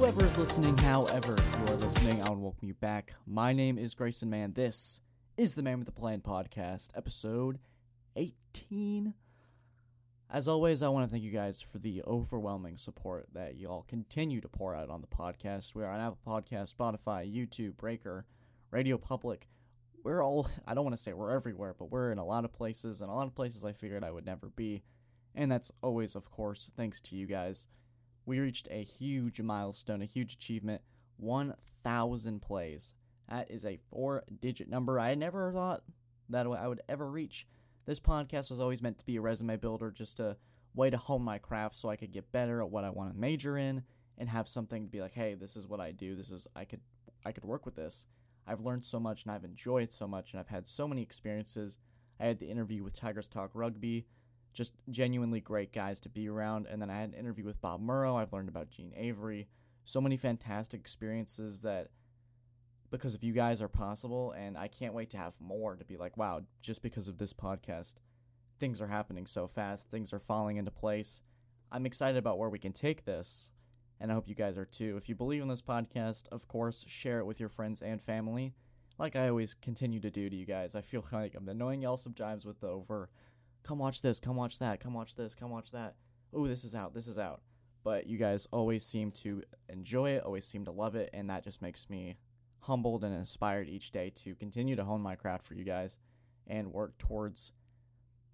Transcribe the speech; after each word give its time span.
whoever 0.00 0.24
is 0.24 0.38
listening, 0.38 0.74
however 0.78 1.36
you 1.58 1.74
are 1.74 1.76
listening, 1.76 2.22
I 2.22 2.30
want 2.30 2.36
to 2.36 2.42
welcome 2.42 2.68
you 2.68 2.72
back. 2.72 3.12
My 3.26 3.52
name 3.52 3.76
is 3.76 3.94
Grayson 3.94 4.30
Mann. 4.30 4.54
This 4.54 5.02
is 5.36 5.56
the 5.56 5.62
Man 5.62 5.76
with 5.76 5.84
the 5.84 5.92
Plan 5.92 6.22
podcast, 6.22 6.88
episode 6.96 7.58
18. 8.16 9.12
As 10.30 10.48
always, 10.48 10.82
I 10.82 10.88
want 10.88 11.04
to 11.06 11.10
thank 11.10 11.22
you 11.22 11.30
guys 11.30 11.60
for 11.60 11.76
the 11.76 12.02
overwhelming 12.06 12.78
support 12.78 13.26
that 13.34 13.56
you 13.56 13.68
all 13.68 13.82
continue 13.86 14.40
to 14.40 14.48
pour 14.48 14.74
out 14.74 14.88
on 14.88 15.02
the 15.02 15.06
podcast. 15.06 15.74
We 15.74 15.84
are 15.84 15.92
on 15.92 16.00
Apple 16.00 16.18
Podcast, 16.26 16.74
Spotify, 16.74 17.30
YouTube, 17.30 17.76
Breaker, 17.76 18.24
Radio 18.70 18.96
Public. 18.96 19.48
We're 20.02 20.24
all, 20.24 20.48
I 20.66 20.72
don't 20.72 20.84
want 20.84 20.96
to 20.96 21.02
say 21.02 21.12
we're 21.12 21.36
everywhere, 21.36 21.74
but 21.78 21.90
we're 21.90 22.10
in 22.10 22.16
a 22.16 22.24
lot 22.24 22.46
of 22.46 22.54
places, 22.54 23.02
and 23.02 23.10
a 23.10 23.14
lot 23.14 23.26
of 23.26 23.34
places 23.34 23.66
I 23.66 23.72
figured 23.72 24.02
I 24.02 24.12
would 24.12 24.24
never 24.24 24.48
be. 24.48 24.82
And 25.34 25.52
that's 25.52 25.70
always, 25.82 26.16
of 26.16 26.30
course, 26.30 26.72
thanks 26.74 27.02
to 27.02 27.16
you 27.16 27.26
guys. 27.26 27.68
We 28.30 28.38
reached 28.38 28.68
a 28.70 28.84
huge 28.84 29.40
milestone, 29.40 30.02
a 30.02 30.04
huge 30.04 30.34
achievement 30.34 30.82
1,000 31.16 32.40
plays. 32.40 32.94
That 33.28 33.50
is 33.50 33.64
a 33.64 33.80
four 33.90 34.22
digit 34.40 34.68
number 34.68 35.00
I 35.00 35.16
never 35.16 35.52
thought 35.52 35.82
that 36.28 36.46
I 36.46 36.68
would 36.68 36.80
ever 36.88 37.10
reach. 37.10 37.48
This 37.86 37.98
podcast 37.98 38.48
was 38.48 38.60
always 38.60 38.82
meant 38.82 38.98
to 38.98 39.04
be 39.04 39.16
a 39.16 39.20
resume 39.20 39.56
builder, 39.56 39.90
just 39.90 40.20
a 40.20 40.36
way 40.76 40.90
to 40.90 40.96
hone 40.96 41.22
my 41.22 41.38
craft 41.38 41.74
so 41.74 41.88
I 41.88 41.96
could 41.96 42.12
get 42.12 42.30
better 42.30 42.62
at 42.62 42.70
what 42.70 42.84
I 42.84 42.90
want 42.90 43.12
to 43.12 43.18
major 43.18 43.58
in 43.58 43.82
and 44.16 44.28
have 44.28 44.46
something 44.46 44.84
to 44.84 44.88
be 44.88 45.00
like, 45.00 45.14
hey, 45.14 45.34
this 45.34 45.56
is 45.56 45.66
what 45.66 45.80
I 45.80 45.90
do. 45.90 46.14
This 46.14 46.30
is 46.30 46.46
I 46.54 46.64
could 46.64 46.82
I 47.26 47.32
could 47.32 47.44
work 47.44 47.66
with 47.66 47.74
this. 47.74 48.06
I've 48.46 48.60
learned 48.60 48.84
so 48.84 49.00
much 49.00 49.24
and 49.24 49.32
I've 49.32 49.42
enjoyed 49.42 49.90
so 49.90 50.06
much 50.06 50.32
and 50.32 50.38
I've 50.38 50.54
had 50.54 50.68
so 50.68 50.86
many 50.86 51.02
experiences. 51.02 51.78
I 52.20 52.26
had 52.26 52.38
the 52.38 52.48
interview 52.48 52.84
with 52.84 52.94
Tigers 52.94 53.26
Talk 53.26 53.50
Rugby, 53.54 54.06
just 54.52 54.74
genuinely 54.88 55.40
great 55.40 55.72
guys 55.72 56.00
to 56.00 56.08
be 56.08 56.28
around. 56.28 56.66
And 56.66 56.80
then 56.80 56.90
I 56.90 57.00
had 57.00 57.10
an 57.10 57.14
interview 57.14 57.44
with 57.44 57.60
Bob 57.60 57.80
Murrow. 57.80 58.16
I've 58.16 58.32
learned 58.32 58.48
about 58.48 58.70
Gene 58.70 58.92
Avery. 58.96 59.48
So 59.84 60.00
many 60.00 60.16
fantastic 60.16 60.80
experiences 60.80 61.62
that 61.62 61.88
because 62.90 63.14
of 63.14 63.22
you 63.22 63.32
guys 63.32 63.62
are 63.62 63.68
possible 63.68 64.32
and 64.32 64.58
I 64.58 64.68
can't 64.68 64.94
wait 64.94 65.10
to 65.10 65.18
have 65.18 65.40
more 65.40 65.76
to 65.76 65.84
be 65.84 65.96
like, 65.96 66.16
wow, 66.16 66.42
just 66.62 66.82
because 66.82 67.08
of 67.08 67.18
this 67.18 67.32
podcast, 67.32 67.96
things 68.58 68.82
are 68.82 68.88
happening 68.88 69.26
so 69.26 69.46
fast, 69.46 69.90
things 69.90 70.12
are 70.12 70.18
falling 70.18 70.56
into 70.56 70.70
place. 70.70 71.22
I'm 71.72 71.86
excited 71.86 72.18
about 72.18 72.38
where 72.38 72.50
we 72.50 72.58
can 72.58 72.72
take 72.72 73.04
this, 73.04 73.52
and 74.00 74.10
I 74.10 74.14
hope 74.14 74.28
you 74.28 74.34
guys 74.34 74.58
are 74.58 74.64
too. 74.64 74.96
If 74.96 75.08
you 75.08 75.14
believe 75.14 75.40
in 75.42 75.48
this 75.48 75.62
podcast, 75.62 76.28
of 76.30 76.48
course, 76.48 76.84
share 76.88 77.20
it 77.20 77.26
with 77.26 77.40
your 77.40 77.48
friends 77.48 77.80
and 77.80 78.02
family, 78.02 78.54
like 78.98 79.16
I 79.16 79.28
always 79.28 79.54
continue 79.54 80.00
to 80.00 80.10
do 80.10 80.28
to 80.28 80.36
you 80.36 80.44
guys. 80.44 80.74
I 80.74 80.82
feel 80.82 81.04
like 81.12 81.34
I'm 81.34 81.48
annoying 81.48 81.82
y'all 81.82 81.96
sometimes 81.96 82.44
with 82.44 82.60
the 82.60 82.68
over, 82.68 83.08
come 83.62 83.78
watch 83.78 84.02
this, 84.02 84.20
come 84.20 84.36
watch 84.36 84.58
that, 84.58 84.80
come 84.80 84.94
watch 84.94 85.14
this, 85.14 85.34
come 85.34 85.50
watch 85.50 85.70
that. 85.72 85.94
Oh, 86.32 86.46
this 86.46 86.64
is 86.64 86.74
out, 86.74 86.94
this 86.94 87.06
is 87.06 87.18
out. 87.18 87.42
But 87.82 88.06
you 88.06 88.18
guys 88.18 88.46
always 88.52 88.84
seem 88.84 89.10
to 89.12 89.42
enjoy 89.68 90.10
it, 90.10 90.22
always 90.22 90.44
seem 90.44 90.64
to 90.66 90.70
love 90.70 90.94
it, 90.94 91.10
and 91.12 91.30
that 91.30 91.44
just 91.44 91.62
makes 91.62 91.88
me 91.88 92.16
humbled 92.64 93.02
and 93.02 93.14
inspired 93.14 93.68
each 93.68 93.90
day 93.90 94.10
to 94.14 94.34
continue 94.34 94.76
to 94.76 94.84
hone 94.84 95.00
my 95.00 95.14
craft 95.14 95.44
for 95.44 95.54
you 95.54 95.64
guys 95.64 95.98
and 96.46 96.72
work 96.72 96.98
towards 96.98 97.52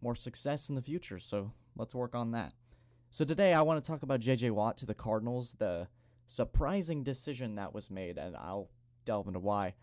more 0.03 0.15
success 0.15 0.69
in 0.69 0.75
the 0.75 0.83
future. 0.83 1.19
So 1.19 1.53
let's 1.77 1.95
work 1.95 2.15
on 2.15 2.33
that. 2.33 2.53
So 3.11 3.25
today 3.25 3.55
I 3.55 3.63
want 3.63 3.83
to 3.83 3.87
talk 3.87 4.03
about 4.03 4.21
JJ 4.21 4.51
Watt 4.51 4.77
to 4.79 4.87
the 4.87 4.95
Cardinals, 4.95 5.55
the 5.55 5.89
surprising 6.27 7.03
decision 7.03 7.55
that 7.55 7.73
was 7.73 7.91
made, 7.91 8.19
and 8.19 8.37
I'll 8.37 8.71
delve 9.05 9.29
into 9.29 9.39
why. 9.39 9.75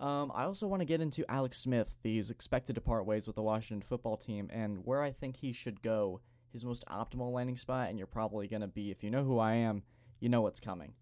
Um, 0.00 0.30
I 0.34 0.44
also 0.44 0.66
want 0.66 0.80
to 0.80 0.86
get 0.86 1.00
into 1.00 1.24
Alex 1.28 1.58
Smith. 1.58 1.96
He's 2.02 2.30
expected 2.30 2.74
to 2.74 2.80
part 2.80 3.04
ways 3.04 3.26
with 3.26 3.36
the 3.36 3.42
Washington 3.42 3.82
football 3.82 4.16
team, 4.16 4.48
and 4.52 4.84
where 4.84 5.02
I 5.02 5.10
think 5.10 5.36
he 5.36 5.52
should 5.52 5.82
go, 5.82 6.20
his 6.52 6.64
most 6.64 6.84
optimal 6.86 7.32
landing 7.32 7.56
spot, 7.56 7.88
and 7.88 7.98
you're 7.98 8.06
probably 8.06 8.46
going 8.46 8.62
to 8.62 8.68
be, 8.68 8.90
if 8.90 9.02
you 9.02 9.10
know 9.10 9.24
who 9.24 9.38
I 9.38 9.54
am, 9.54 9.82
you 10.20 10.28
know 10.28 10.42
what's 10.42 10.60
coming. 10.60 10.94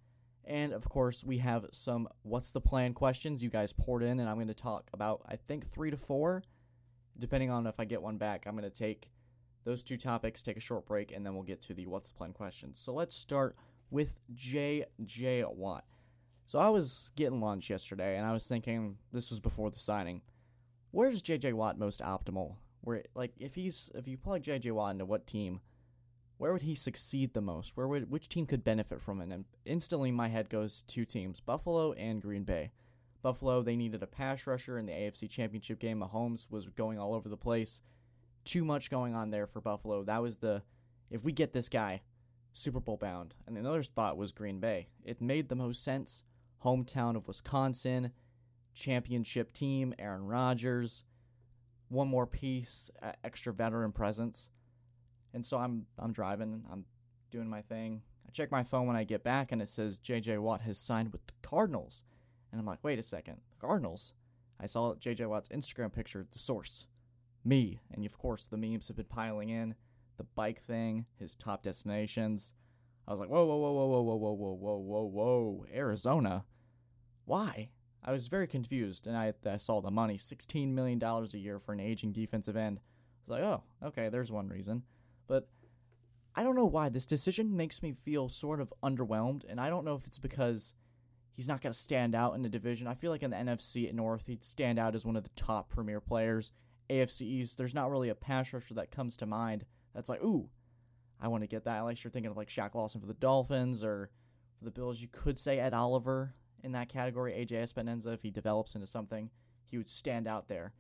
And 0.45 0.73
of 0.73 0.89
course, 0.89 1.25
we 1.25 1.39
have 1.39 1.67
some 1.73 2.09
what's 2.23 2.53
the 2.53 2.61
plan 2.61 2.95
questions 2.95 3.43
you 3.43 3.51
guys 3.51 3.73
poured 3.73 4.03
in, 4.03 4.21
and 4.21 4.29
I'm 4.29 4.37
going 4.37 4.47
to 4.49 4.55
talk 4.55 4.89
about, 4.95 5.23
I 5.29 5.37
think, 5.37 5.67
three 5.67 5.91
to 5.91 5.97
four, 5.97 6.43
depending 7.19 7.51
on 7.51 7.67
if 7.67 7.79
I 7.81 7.85
get 7.85 8.01
one 8.01 8.17
back. 8.17 8.47
I'm 8.47 8.57
going 8.57 8.71
to 8.71 8.71
take 8.71 9.11
those 9.65 9.83
two 9.83 9.97
topics, 9.97 10.43
take 10.43 10.57
a 10.57 10.61
short 10.61 10.87
break, 10.87 11.11
and 11.13 11.27
then 11.27 11.35
we'll 11.35 11.43
get 11.43 11.61
to 11.63 11.75
the 11.75 11.87
what's 11.87 12.11
the 12.11 12.17
plan 12.17 12.33
questions. 12.33 12.79
So 12.79 12.95
let's 12.95 13.17
start 13.17 13.57
with 13.91 14.21
J.J. 14.33 15.45
Watt. 15.49 15.85
So 16.47 16.61
I 16.61 16.69
was 16.69 17.11
getting 17.17 17.41
lunch 17.41 17.71
yesterday, 17.71 18.17
and 18.17 18.27
I 18.27 18.33
was 18.33 18.47
thinking, 18.47 18.99
this 19.13 19.31
was 19.31 19.41
before 19.41 19.71
the 19.71 19.79
signing, 19.79 20.23
where's 20.93 21.23
J.J. 21.23 21.53
Watt 21.55 21.79
most 21.79 22.01
optimal? 22.01 22.57
Where, 22.83 23.03
like, 23.15 23.33
if 23.39 23.57
he's, 23.57 23.91
if 23.95 24.07
you 24.07 24.17
plug 24.17 24.43
J.J. 24.43 24.71
Watt 24.71 24.93
into 24.93 25.05
what 25.05 25.27
team, 25.27 25.61
where 26.39 26.53
would 26.53 26.63
he 26.63 26.75
succeed 26.75 27.35
the 27.35 27.41
most? 27.41 27.77
Where 27.77 27.89
would 27.89 28.11
which 28.11 28.29
team 28.29 28.47
could 28.47 28.63
benefit 28.63 29.01
from 29.01 29.21
it? 29.21 29.33
And 29.33 29.47
instantly 29.65 30.13
my 30.13 30.29
head 30.29 30.49
goes 30.49 30.83
to 30.83 30.87
two 30.87 31.05
teams, 31.05 31.41
Buffalo 31.41 31.93
and 31.95 32.23
Green 32.23 32.45
Bay. 32.45 32.71
Buffalo, 33.23 33.63
they 33.63 33.75
needed 33.75 34.03
a 34.03 34.07
pass 34.07 34.47
rusher 34.47 34.79
in 34.79 34.87
the 34.87 34.93
AFC 34.93 35.29
Championship 35.29 35.81
game. 35.81 36.01
Mahomes 36.01 36.51
was 36.51 36.69
going 36.69 36.99
all 36.99 37.15
over 37.15 37.29
the 37.29 37.37
place. 37.37 37.81
Too 38.45 38.65
much 38.65 38.91
going 38.91 39.15
on 39.15 39.31
there 39.31 39.47
for 39.47 39.61
Buffalo. 39.61 40.05
That 40.05 40.23
was 40.23 40.37
the 40.37 40.63
if 41.11 41.25
we 41.25 41.33
get 41.33 41.53
this 41.53 41.69
guy, 41.69 42.03
Super 42.53 42.81
Bowl 42.81 42.97
bound. 42.97 43.35
And 43.47 43.57
another 43.57 43.83
spot 43.83 44.17
was 44.17 44.33
Green 44.33 44.61
Bay. 44.61 44.89
It 45.05 45.21
made 45.21 45.49
the 45.49 45.57
most 45.57 45.83
sense. 45.83 46.23
Hometown 46.65 47.17
of 47.17 47.29
Wisconsin, 47.29 48.13
championship 48.75 49.53
team, 49.53 49.95
Aaron 49.99 50.27
Rodgers, 50.27 51.05
one 51.89 52.09
more 52.09 52.27
piece, 52.27 52.91
extra 53.23 53.53
veteran 53.53 53.93
presence. 53.93 54.51
And 55.33 55.45
so 55.45 55.59
I'm 55.59 55.87
I'm 55.99 56.13
driving, 56.13 56.65
I'm 56.71 56.85
doing 57.31 57.49
my 57.49 57.63
thing. 57.63 58.03
I 58.27 58.31
check 58.31 58.51
my 58.51 58.63
phone 58.63 58.87
when 58.87 58.97
I 58.97 59.05
get 59.05 59.23
back 59.23 59.53
and 59.53 59.61
it 59.61 59.69
says 59.69 59.99
JJ 59.99 60.39
Watt 60.39 60.63
has 60.63 60.79
signed 60.79 61.13
with 61.13 61.27
the 61.27 61.35
Cardinals. 61.43 62.05
And 62.51 62.61
I'm 62.61 62.67
like, 62.67 62.83
"Wait 62.83 62.99
a 62.99 63.03
second. 63.03 63.41
The 63.51 63.67
Cardinals?" 63.67 64.15
I 64.59 64.67
saw 64.67 64.95
JJ 64.95 65.29
Watt's 65.29 65.51
Instagram 65.51 65.93
picture, 65.93 66.27
the 66.31 66.39
source. 66.39 66.87
Me. 67.45 67.81
And 67.93 68.05
of 68.05 68.19
course, 68.19 68.47
the 68.47 68.57
memes 68.57 68.89
have 68.89 68.97
been 68.97 69.07
piling 69.07 69.51
in. 69.51 69.75
The 70.17 70.25
bike 70.25 70.61
thing, 70.61 71.07
his 71.19 71.37
top 71.37 71.63
destinations. 71.63 72.55
I 73.07 73.13
was 73.13 73.21
like, 73.21 73.29
whoa, 73.29 73.47
whoa, 73.47 73.57
whoa, 73.57 73.73
whoa, 73.73 74.03
whoa, 74.03 74.15
whoa, 74.15 74.33
whoa, 74.33 74.55
whoa, 74.55 74.77
whoa, 74.79 75.05
whoa, 75.05 75.65
Arizona? 75.73 76.45
Why? 77.25 77.71
I 78.05 78.13
was 78.13 78.29
very 78.29 78.47
confused, 78.47 79.07
and 79.07 79.17
I, 79.17 79.33
I 79.49 79.57
saw 79.57 79.81
the 79.81 79.91
money 79.91 80.17
$16 80.17 80.69
million 80.69 81.03
a 81.03 81.37
year 81.37 81.59
for 81.59 81.73
an 81.73 81.81
aging 81.81 82.13
defensive 82.13 82.57
end. 82.57 82.79
I 82.79 82.83
was 83.23 83.31
like, 83.31 83.43
oh, 83.43 83.63
okay, 83.89 84.09
there's 84.09 84.33
one 84.33 84.49
reason. 84.49 84.83
But 85.27 85.49
I 86.35 86.43
don't 86.43 86.55
know 86.57 86.67
why 86.67 86.89
this 86.89 87.07
decision 87.07 87.57
makes 87.57 87.83
me 87.83 87.93
feel 87.93 88.29
sort 88.29 88.61
of 88.61 88.73
underwhelmed, 88.83 89.45
and 89.49 89.61
I 89.61 89.69
don't 89.69 89.85
know 89.85 89.95
if 89.95 90.07
it's 90.07 90.19
because 90.19 90.75
he's 91.33 91.49
not 91.49 91.61
going 91.61 91.73
to 91.73 91.79
stand 91.79 92.15
out 92.15 92.35
in 92.35 92.43
the 92.43 92.49
division. 92.49 92.87
I 92.87 92.95
feel 92.95 93.11
like 93.11 93.23
in 93.23 93.31
the 93.31 93.37
NFC 93.37 93.89
at 93.89 93.95
North, 93.95 94.27
he'd 94.27 94.45
stand 94.45 94.79
out 94.79 94.95
as 94.95 95.07
one 95.07 95.17
of 95.17 95.23
the 95.23 95.31
top 95.37 95.69
premier 95.69 96.01
players. 96.01 96.53
AFC 96.91 97.23
East, 97.23 97.59
there's 97.59 97.75
not 97.75 97.91
really 97.91 98.09
a 98.09 98.15
pass 98.15 98.53
rusher 98.53 98.75
that 98.75 98.91
comes 98.91 99.17
to 99.17 99.27
mind 99.27 99.65
that's 99.95 100.09
like, 100.09 100.23
ooh, 100.23 100.49
I 101.21 101.29
want 101.29 101.43
to 101.43 101.49
get 101.49 101.65
that. 101.65 101.81
Unless 101.81 102.05
you're 102.05 102.11
thinking 102.11 102.31
of 102.31 102.37
like 102.37 102.49
Shaq 102.49 102.75
Lawson 102.75 103.01
for 103.01 103.07
the 103.07 103.15
Dolphins 103.15 103.83
or 103.83 104.11
for 104.59 104.65
the 104.65 104.71
Bills, 104.71 105.01
you 105.01 105.09
could 105.11 105.39
say 105.39 105.59
Ed 105.59 105.75
Oliver 105.75 106.35
in 106.63 106.73
that 106.73 106.89
category. 106.89 107.33
AJ 107.33 107.73
Epenesa, 107.73 108.13
if 108.13 108.23
he 108.23 108.31
develops 108.31 108.75
into 108.75 108.87
something, 108.87 109.31
he 109.65 109.79
would 109.79 109.89
stand 109.89 110.27
out 110.27 110.49
there. 110.49 110.73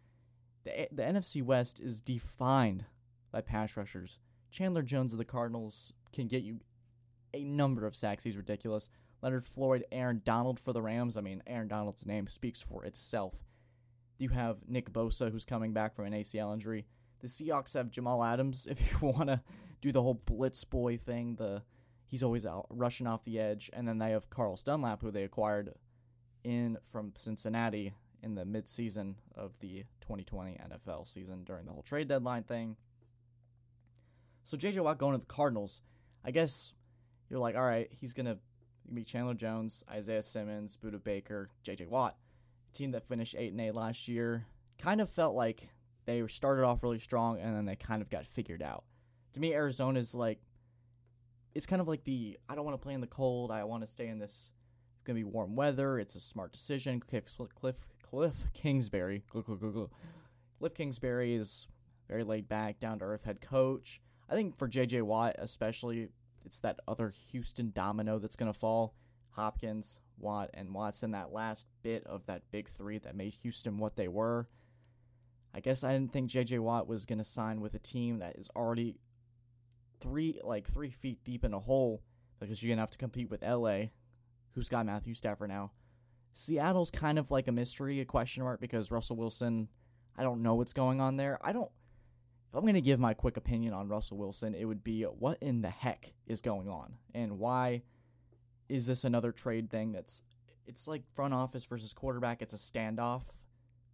The, 0.64 0.88
the 0.92 1.02
NFC 1.02 1.42
West 1.42 1.80
is 1.80 2.00
defined 2.00 2.84
by 3.30 3.40
pass 3.40 3.76
rushers. 3.76 4.20
Chandler 4.50 4.82
Jones 4.82 5.12
of 5.12 5.18
the 5.18 5.24
Cardinals 5.24 5.92
can 6.12 6.28
get 6.28 6.42
you 6.42 6.60
a 7.34 7.44
number 7.44 7.86
of 7.86 7.94
sacks. 7.94 8.24
He's 8.24 8.36
ridiculous. 8.36 8.90
Leonard 9.22 9.44
Floyd, 9.44 9.84
Aaron 9.90 10.22
Donald 10.24 10.60
for 10.60 10.72
the 10.72 10.82
Rams. 10.82 11.16
I 11.16 11.20
mean, 11.20 11.42
Aaron 11.46 11.68
Donald's 11.68 12.06
name 12.06 12.26
speaks 12.26 12.62
for 12.62 12.84
itself. 12.84 13.42
You 14.18 14.30
have 14.30 14.68
Nick 14.68 14.92
Bosa, 14.92 15.30
who's 15.30 15.44
coming 15.44 15.72
back 15.72 15.94
from 15.94 16.06
an 16.06 16.12
ACL 16.12 16.52
injury. 16.52 16.86
The 17.20 17.26
Seahawks 17.26 17.74
have 17.74 17.90
Jamal 17.90 18.22
Adams. 18.22 18.66
If 18.70 18.92
you 18.92 19.08
want 19.08 19.28
to 19.28 19.40
do 19.80 19.92
the 19.92 20.02
whole 20.02 20.14
blitz 20.14 20.64
boy 20.64 20.96
thing, 20.96 21.36
the 21.36 21.62
he's 22.06 22.22
always 22.22 22.46
out 22.46 22.66
rushing 22.70 23.06
off 23.06 23.24
the 23.24 23.38
edge. 23.38 23.70
And 23.72 23.86
then 23.86 23.98
they 23.98 24.10
have 24.10 24.30
Carlos 24.30 24.62
Dunlap, 24.62 25.02
who 25.02 25.10
they 25.10 25.24
acquired 25.24 25.74
in 26.44 26.78
from 26.82 27.12
Cincinnati 27.16 27.94
in 28.22 28.34
the 28.34 28.44
midseason 28.44 29.14
of 29.34 29.58
the 29.60 29.84
2020 30.00 30.52
NFL 30.52 31.06
season 31.06 31.44
during 31.44 31.66
the 31.66 31.72
whole 31.72 31.82
trade 31.82 32.08
deadline 32.08 32.44
thing. 32.44 32.76
So 34.42 34.56
JJ 34.56 34.82
Watt 34.82 34.98
going 34.98 35.12
to 35.12 35.18
the 35.18 35.26
Cardinals, 35.26 35.82
I 36.24 36.30
guess 36.30 36.74
you're 37.28 37.40
like, 37.40 37.56
all 37.56 37.64
right, 37.64 37.88
he's 37.90 38.14
gonna 38.14 38.38
be 38.92 39.02
Chandler 39.02 39.34
Jones, 39.34 39.84
Isaiah 39.90 40.22
Simmons, 40.22 40.76
Budda 40.76 41.02
Baker, 41.02 41.50
JJ 41.64 41.88
Watt, 41.88 42.16
team 42.72 42.92
that 42.92 43.06
finished 43.06 43.34
eight 43.36 43.52
and 43.52 43.60
eight 43.60 43.74
last 43.74 44.08
year. 44.08 44.46
Kind 44.78 45.00
of 45.00 45.10
felt 45.10 45.34
like 45.34 45.70
they 46.04 46.24
started 46.28 46.64
off 46.64 46.82
really 46.82 46.98
strong 46.98 47.40
and 47.40 47.56
then 47.56 47.64
they 47.64 47.76
kind 47.76 48.02
of 48.02 48.08
got 48.08 48.24
figured 48.24 48.62
out. 48.62 48.84
To 49.36 49.42
me, 49.42 49.52
Arizona's 49.52 50.14
like, 50.14 50.40
it's 51.54 51.66
kind 51.66 51.82
of 51.82 51.86
like 51.86 52.04
the 52.04 52.38
I 52.48 52.54
don't 52.54 52.64
want 52.64 52.74
to 52.74 52.82
play 52.82 52.94
in 52.94 53.02
the 53.02 53.06
cold. 53.06 53.50
I 53.50 53.64
want 53.64 53.82
to 53.82 53.86
stay 53.86 54.08
in 54.08 54.18
this. 54.18 54.54
It's 54.94 55.04
gonna 55.04 55.18
be 55.18 55.24
warm 55.24 55.54
weather. 55.54 55.98
It's 55.98 56.14
a 56.14 56.20
smart 56.20 56.52
decision. 56.52 57.00
Cliff 57.00 57.36
Cliff 57.54 57.90
Cliff 58.02 58.46
Kingsbury. 58.54 59.24
Cliff 60.58 60.74
Kingsbury 60.74 61.34
is 61.34 61.68
very 62.08 62.24
laid 62.24 62.48
back, 62.48 62.80
down 62.80 63.00
to 63.00 63.04
earth 63.04 63.24
head 63.24 63.42
coach. 63.42 64.00
I 64.26 64.34
think 64.34 64.56
for 64.56 64.70
JJ 64.70 65.02
Watt, 65.02 65.36
especially, 65.38 66.08
it's 66.46 66.58
that 66.60 66.80
other 66.88 67.12
Houston 67.30 67.72
domino 67.74 68.18
that's 68.18 68.36
going 68.36 68.50
to 68.50 68.58
fall. 68.58 68.94
Hopkins, 69.32 70.00
Watt, 70.18 70.48
and 70.54 70.72
Watson, 70.72 71.10
that 71.10 71.30
last 71.30 71.66
bit 71.82 72.06
of 72.06 72.24
that 72.24 72.50
big 72.50 72.70
three 72.70 72.96
that 73.00 73.14
made 73.14 73.34
Houston 73.42 73.76
what 73.76 73.96
they 73.96 74.08
were. 74.08 74.48
I 75.52 75.60
guess 75.60 75.84
I 75.84 75.92
didn't 75.92 76.12
think 76.12 76.30
JJ 76.30 76.60
Watt 76.60 76.88
was 76.88 77.04
going 77.04 77.18
to 77.18 77.24
sign 77.24 77.60
with 77.60 77.74
a 77.74 77.78
team 77.78 78.18
that 78.20 78.36
is 78.36 78.50
already 78.56 78.96
three 80.00 80.40
like 80.42 80.66
three 80.66 80.90
feet 80.90 81.24
deep 81.24 81.44
in 81.44 81.54
a 81.54 81.60
hole 81.60 82.02
because 82.38 82.62
you're 82.62 82.72
gonna 82.72 82.82
have 82.82 82.90
to 82.90 82.98
compete 82.98 83.30
with 83.30 83.42
LA, 83.42 83.86
who's 84.54 84.68
got 84.68 84.86
Matthew 84.86 85.14
Stafford 85.14 85.48
now. 85.48 85.72
Seattle's 86.32 86.90
kind 86.90 87.18
of 87.18 87.30
like 87.30 87.48
a 87.48 87.52
mystery, 87.52 88.00
a 88.00 88.04
question 88.04 88.42
mark, 88.42 88.60
because 88.60 88.90
Russell 88.90 89.16
Wilson, 89.16 89.68
I 90.16 90.22
don't 90.22 90.42
know 90.42 90.54
what's 90.54 90.74
going 90.74 91.00
on 91.00 91.16
there. 91.16 91.38
I 91.42 91.52
don't. 91.52 91.70
If 92.50 92.58
I'm 92.58 92.66
gonna 92.66 92.80
give 92.80 93.00
my 93.00 93.14
quick 93.14 93.36
opinion 93.36 93.72
on 93.72 93.88
Russell 93.88 94.18
Wilson, 94.18 94.54
it 94.54 94.66
would 94.66 94.84
be 94.84 95.02
what 95.02 95.38
in 95.40 95.62
the 95.62 95.70
heck 95.70 96.14
is 96.26 96.40
going 96.40 96.68
on, 96.68 96.94
and 97.14 97.38
why 97.38 97.82
is 98.68 98.86
this 98.86 99.04
another 99.04 99.32
trade 99.32 99.70
thing 99.70 99.92
that's 99.92 100.22
it's 100.66 100.88
like 100.88 101.02
front 101.14 101.32
office 101.32 101.64
versus 101.64 101.92
quarterback. 101.92 102.42
It's 102.42 102.54
a 102.54 102.56
standoff. 102.56 103.36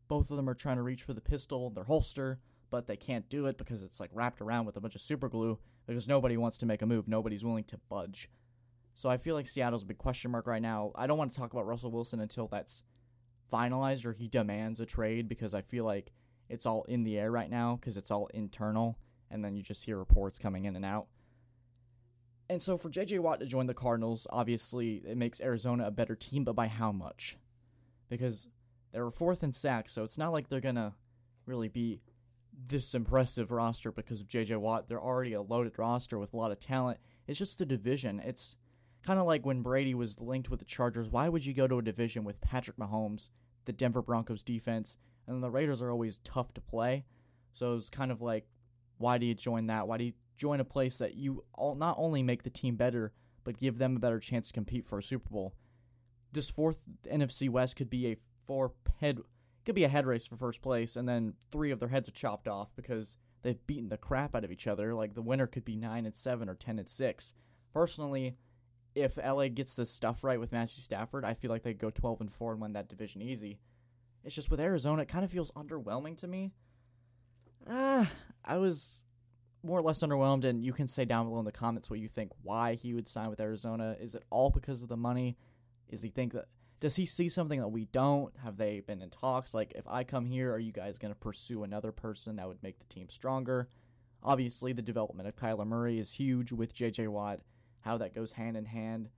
Both 0.09 0.31
of 0.31 0.37
them 0.37 0.49
are 0.49 0.55
trying 0.55 0.77
to 0.77 0.83
reach 0.83 1.03
for 1.03 1.13
the 1.13 1.21
pistol, 1.21 1.71
their 1.71 1.85
holster, 1.85 2.41
but 2.71 2.87
they 2.87 2.97
can't 2.97 3.29
do 3.29 3.47
it 3.47 3.59
because 3.59 3.83
it's 3.83 4.01
like 4.01 4.11
wrapped 4.13 4.41
around 4.41 4.65
with 4.65 4.77
a 4.77 4.81
bunch 4.81 4.95
of 4.95 5.01
super 5.01 5.29
glue 5.29 5.59
because 5.87 6.08
nobody 6.08 6.37
wants 6.37 6.58
to 6.58 6.67
make 6.67 6.82
a 6.82 6.87
move. 6.87 7.08
Nobody's 7.08 7.44
willing 7.44 7.64
to 7.64 7.79
budge. 7.88 8.29
So 8.94 9.08
I 9.08 9.17
feel 9.17 9.34
like 9.34 9.46
Seattle's 9.46 9.82
a 9.82 9.87
big 9.87 9.99
question 9.99 10.31
mark 10.31 10.46
right 10.46 10.62
now. 10.62 10.93
I 10.94 11.06
don't 11.06 11.19
want 11.19 11.31
to 11.31 11.37
talk 11.37 11.52
about 11.52 11.67
Russell 11.67 11.90
Wilson 11.90 12.20
until 12.20 12.46
that's 12.46 12.82
finalized 13.52 14.06
or 14.06 14.12
he 14.12 14.29
demands 14.29 14.81
a 14.81 14.87
trade 14.87 15.29
because 15.29 15.55
I 15.55 15.62
feel 15.62 15.84
like 15.84 16.12
it's 16.49 16.67
all 16.67 16.84
in 16.84 17.02
the 17.02 17.19
air 17.19 17.31
right 17.31 17.50
now 17.50 17.76
because 17.76 17.96
it's 17.96 18.11
all 18.11 18.29
internal 18.29 18.99
and 19.31 19.44
then 19.44 19.56
you 19.56 19.62
just 19.62 19.87
hear 19.87 19.96
reports 19.96 20.38
coming 20.38 20.64
in 20.64 20.76
and 20.76 20.84
out. 20.84 21.06
And 22.50 22.61
so 22.61 22.76
for 22.76 22.90
JJ 22.90 23.20
Watt 23.20 23.40
to 23.40 23.46
join 23.46 23.67
the 23.67 23.75
Cardinals, 23.75 24.26
obviously 24.31 24.96
it 25.06 25.17
makes 25.17 25.40
Arizona 25.40 25.87
a 25.87 25.90
better 25.90 26.14
team, 26.14 26.44
but 26.44 26.55
by 26.55 26.67
how 26.67 26.93
much? 26.93 27.38
Because 28.11 28.49
they 28.93 29.00
were 29.00 29.11
fourth 29.11 29.43
in 29.43 29.52
sacks, 29.52 29.93
so 29.93 30.02
it's 30.02 30.19
not 30.19 30.32
like 30.32 30.49
they're 30.49 30.61
going 30.61 30.75
to 30.75 30.93
really 31.46 31.69
be 31.69 32.02
this 32.69 32.94
impressive 32.94 33.50
roster 33.50 33.91
because 33.91 34.20
of 34.20 34.29
JJ 34.29 34.59
Watt. 34.59 34.88
They're 34.88 35.00
already 35.00 35.32
a 35.32 35.43
loaded 35.43 35.79
roster 35.79 36.19
with 36.19 36.32
a 36.32 36.37
lot 36.37 36.53
of 36.53 36.61
talent. 36.61 36.99
It's 37.26 37.38
just 37.38 37.61
a 37.61 37.67
division. 37.67 38.20
It's 38.20 38.56
kind 39.03 39.19
of 39.19 39.26
like 39.26 39.44
when 39.44 39.62
Brady 39.62 39.94
was 39.94 40.20
linked 40.20 40.50
with 40.50 40.61
the 40.61 40.64
Chargers. 40.64 41.11
Why 41.11 41.29
would 41.29 41.44
you 41.44 41.55
go 41.55 41.67
to 41.67 41.79
a 41.79 41.82
division 41.82 42.25
with 42.25 42.41
Patrick 42.41 42.76
Mahomes, 42.76 43.31
the 43.64 43.73
Denver 43.73 44.03
Broncos 44.03 44.43
defense, 44.43 44.99
and 45.26 45.43
the 45.43 45.50
Raiders 45.50 45.82
are 45.82 45.91
always 45.91 46.19
tough 46.19 46.53
to 46.55 46.61
play? 46.61 47.05
So 47.53 47.75
it's 47.75 47.91
kind 47.91 48.11
of 48.11 48.20
like, 48.20 48.47
why 48.99 49.19
do 49.19 49.26
you 49.26 49.35
join 49.35 49.67
that? 49.67 49.88
Why 49.88 49.99
do 49.99 50.05
you 50.05 50.12
join 50.37 50.61
a 50.61 50.65
place 50.65 50.99
that 50.99 51.15
you 51.15 51.44
all 51.55 51.75
not 51.75 51.97
only 51.99 52.23
make 52.23 52.43
the 52.43 52.50
team 52.50 52.76
better, 52.76 53.12
but 53.44 53.58
give 53.58 53.79
them 53.79 53.97
a 53.97 54.00
better 54.00 54.20
chance 54.20 54.49
to 54.49 54.55
compete 54.55 54.85
for 54.85 54.99
a 54.99 55.03
Super 55.03 55.29
Bowl? 55.29 55.55
This 56.32 56.49
fourth 56.49 56.85
NFC 57.05 57.49
West 57.49 57.76
could 57.76 57.91
be 57.91 58.06
a 58.06 58.17
four 58.47 58.73
head 59.00 59.20
could 59.64 59.75
be 59.75 59.85
a 59.85 59.88
head 59.88 60.06
race 60.06 60.26
for 60.26 60.37
first 60.37 60.62
place, 60.62 60.97
and 60.97 61.09
then 61.09 61.35
three 61.50 61.70
of 61.70 61.79
their 61.79 61.88
heads 61.88 62.09
are 62.09 62.12
chopped 62.12 62.49
off 62.49 62.75
because 62.75 63.17
they've 63.43 63.67
beaten 63.67 63.88
the 63.88 63.97
crap 63.97 64.35
out 64.35 64.44
of 64.44 64.53
each 64.53 64.67
other. 64.67 64.94
Like 64.94 65.14
the 65.14 65.23
winner 65.23 65.47
could 65.47 65.64
be 65.64 65.76
nine 65.76 66.06
and 66.06 66.17
seven 66.17 66.49
or 66.49 66.55
ten 66.55 66.79
and 66.79 66.88
six. 66.88 67.35
Personally, 67.73 68.37
if 68.94 69.17
LA 69.17 69.49
gets 69.49 69.75
this 69.75 69.91
stuff 69.91 70.25
right 70.25 70.41
with 70.41 70.53
Matthew 70.53 70.82
Stafford, 70.82 71.25
I 71.25 71.35
feel 71.35 71.50
like 71.50 71.62
they 71.62 71.75
go 71.75 71.91
twelve 71.91 72.20
and 72.20 72.31
four 72.31 72.53
and 72.53 72.61
win 72.61 72.73
that 72.73 72.88
division 72.88 73.23
easy. 73.23 73.59
It's 74.25 74.35
just 74.35 74.50
with 74.50 74.61
Arizona, 74.61 75.03
it 75.03 75.09
kind 75.09 75.25
of 75.25 75.31
feels 75.31 75.50
underwhelming 75.53 76.17
to 76.19 76.29
me. 76.29 76.53
Ah, 77.69 78.11
I 78.44 78.58
was 78.58 79.05
more 79.65 79.79
or 79.79 79.82
less 79.82 80.03
underwhelmed, 80.03 80.44
and 80.44 80.65
you 80.65 80.73
can 80.73 80.88
say 80.88 81.05
down 81.05 81.26
below 81.26 81.38
in 81.38 81.44
the 81.44 81.53
comments 81.53 81.91
what 81.91 82.00
you 82.00 82.08
think 82.08 82.31
why 82.43 82.75
he 82.75 82.94
would 82.94 83.08
sign 83.08 83.31
with 83.31 83.41
Arizona. 83.41 83.97
Is 84.00 84.15
it 84.15 84.25
all 84.31 84.50
because 84.50 84.82
of 84.82 84.88
the 84.88 84.97
money? 84.97 85.37
Is 85.88 86.03
he 86.03 86.08
think 86.08 86.32
that 86.32 86.47
does 86.82 86.96
he 86.96 87.06
see 87.06 87.29
something 87.29 87.61
that 87.61 87.69
we 87.69 87.84
don't? 87.84 88.37
Have 88.43 88.56
they 88.56 88.81
been 88.81 89.02
in 89.02 89.08
talks? 89.08 89.55
Like, 89.55 89.73
if 89.76 89.87
I 89.87 90.02
come 90.02 90.26
here, 90.26 90.52
are 90.52 90.58
you 90.58 90.73
guys 90.73 90.99
going 90.99 91.14
to 91.14 91.19
pursue 91.19 91.62
another 91.62 91.93
person 91.93 92.34
that 92.37 92.49
would 92.49 92.61
make 92.61 92.81
the 92.81 92.87
team 92.87 93.08
stronger? 93.08 93.69
Obviously, 94.20 94.73
the 94.73 94.82
development 94.82 95.29
of 95.29 95.37
Kyler 95.37 95.64
Murray 95.64 96.00
is 96.00 96.14
huge 96.14 96.50
with 96.50 96.75
J.J. 96.75 97.06
Watt, 97.06 97.38
how 97.82 97.96
that 97.99 98.17
goes 98.17 98.32
hand 98.32 98.56
in 98.56 98.64
hand. 98.64 99.11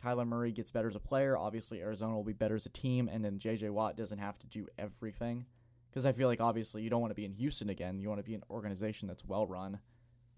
Kyler 0.00 0.24
Murray 0.24 0.52
gets 0.52 0.70
better 0.70 0.86
as 0.86 0.94
a 0.94 1.00
player. 1.00 1.36
Obviously, 1.36 1.80
Arizona 1.80 2.14
will 2.14 2.22
be 2.22 2.32
better 2.32 2.54
as 2.54 2.64
a 2.64 2.70
team, 2.70 3.10
and 3.12 3.24
then 3.24 3.40
J.J. 3.40 3.70
Watt 3.70 3.96
doesn't 3.96 4.18
have 4.18 4.38
to 4.38 4.46
do 4.46 4.68
everything. 4.78 5.46
Because 5.90 6.06
I 6.06 6.12
feel 6.12 6.28
like, 6.28 6.40
obviously, 6.40 6.82
you 6.82 6.90
don't 6.90 7.00
want 7.00 7.10
to 7.10 7.16
be 7.16 7.24
in 7.24 7.32
Houston 7.32 7.68
again. 7.68 7.98
You 7.98 8.08
want 8.08 8.20
to 8.20 8.30
be 8.30 8.36
an 8.36 8.44
organization 8.48 9.08
that's 9.08 9.24
well 9.24 9.48
run, 9.48 9.80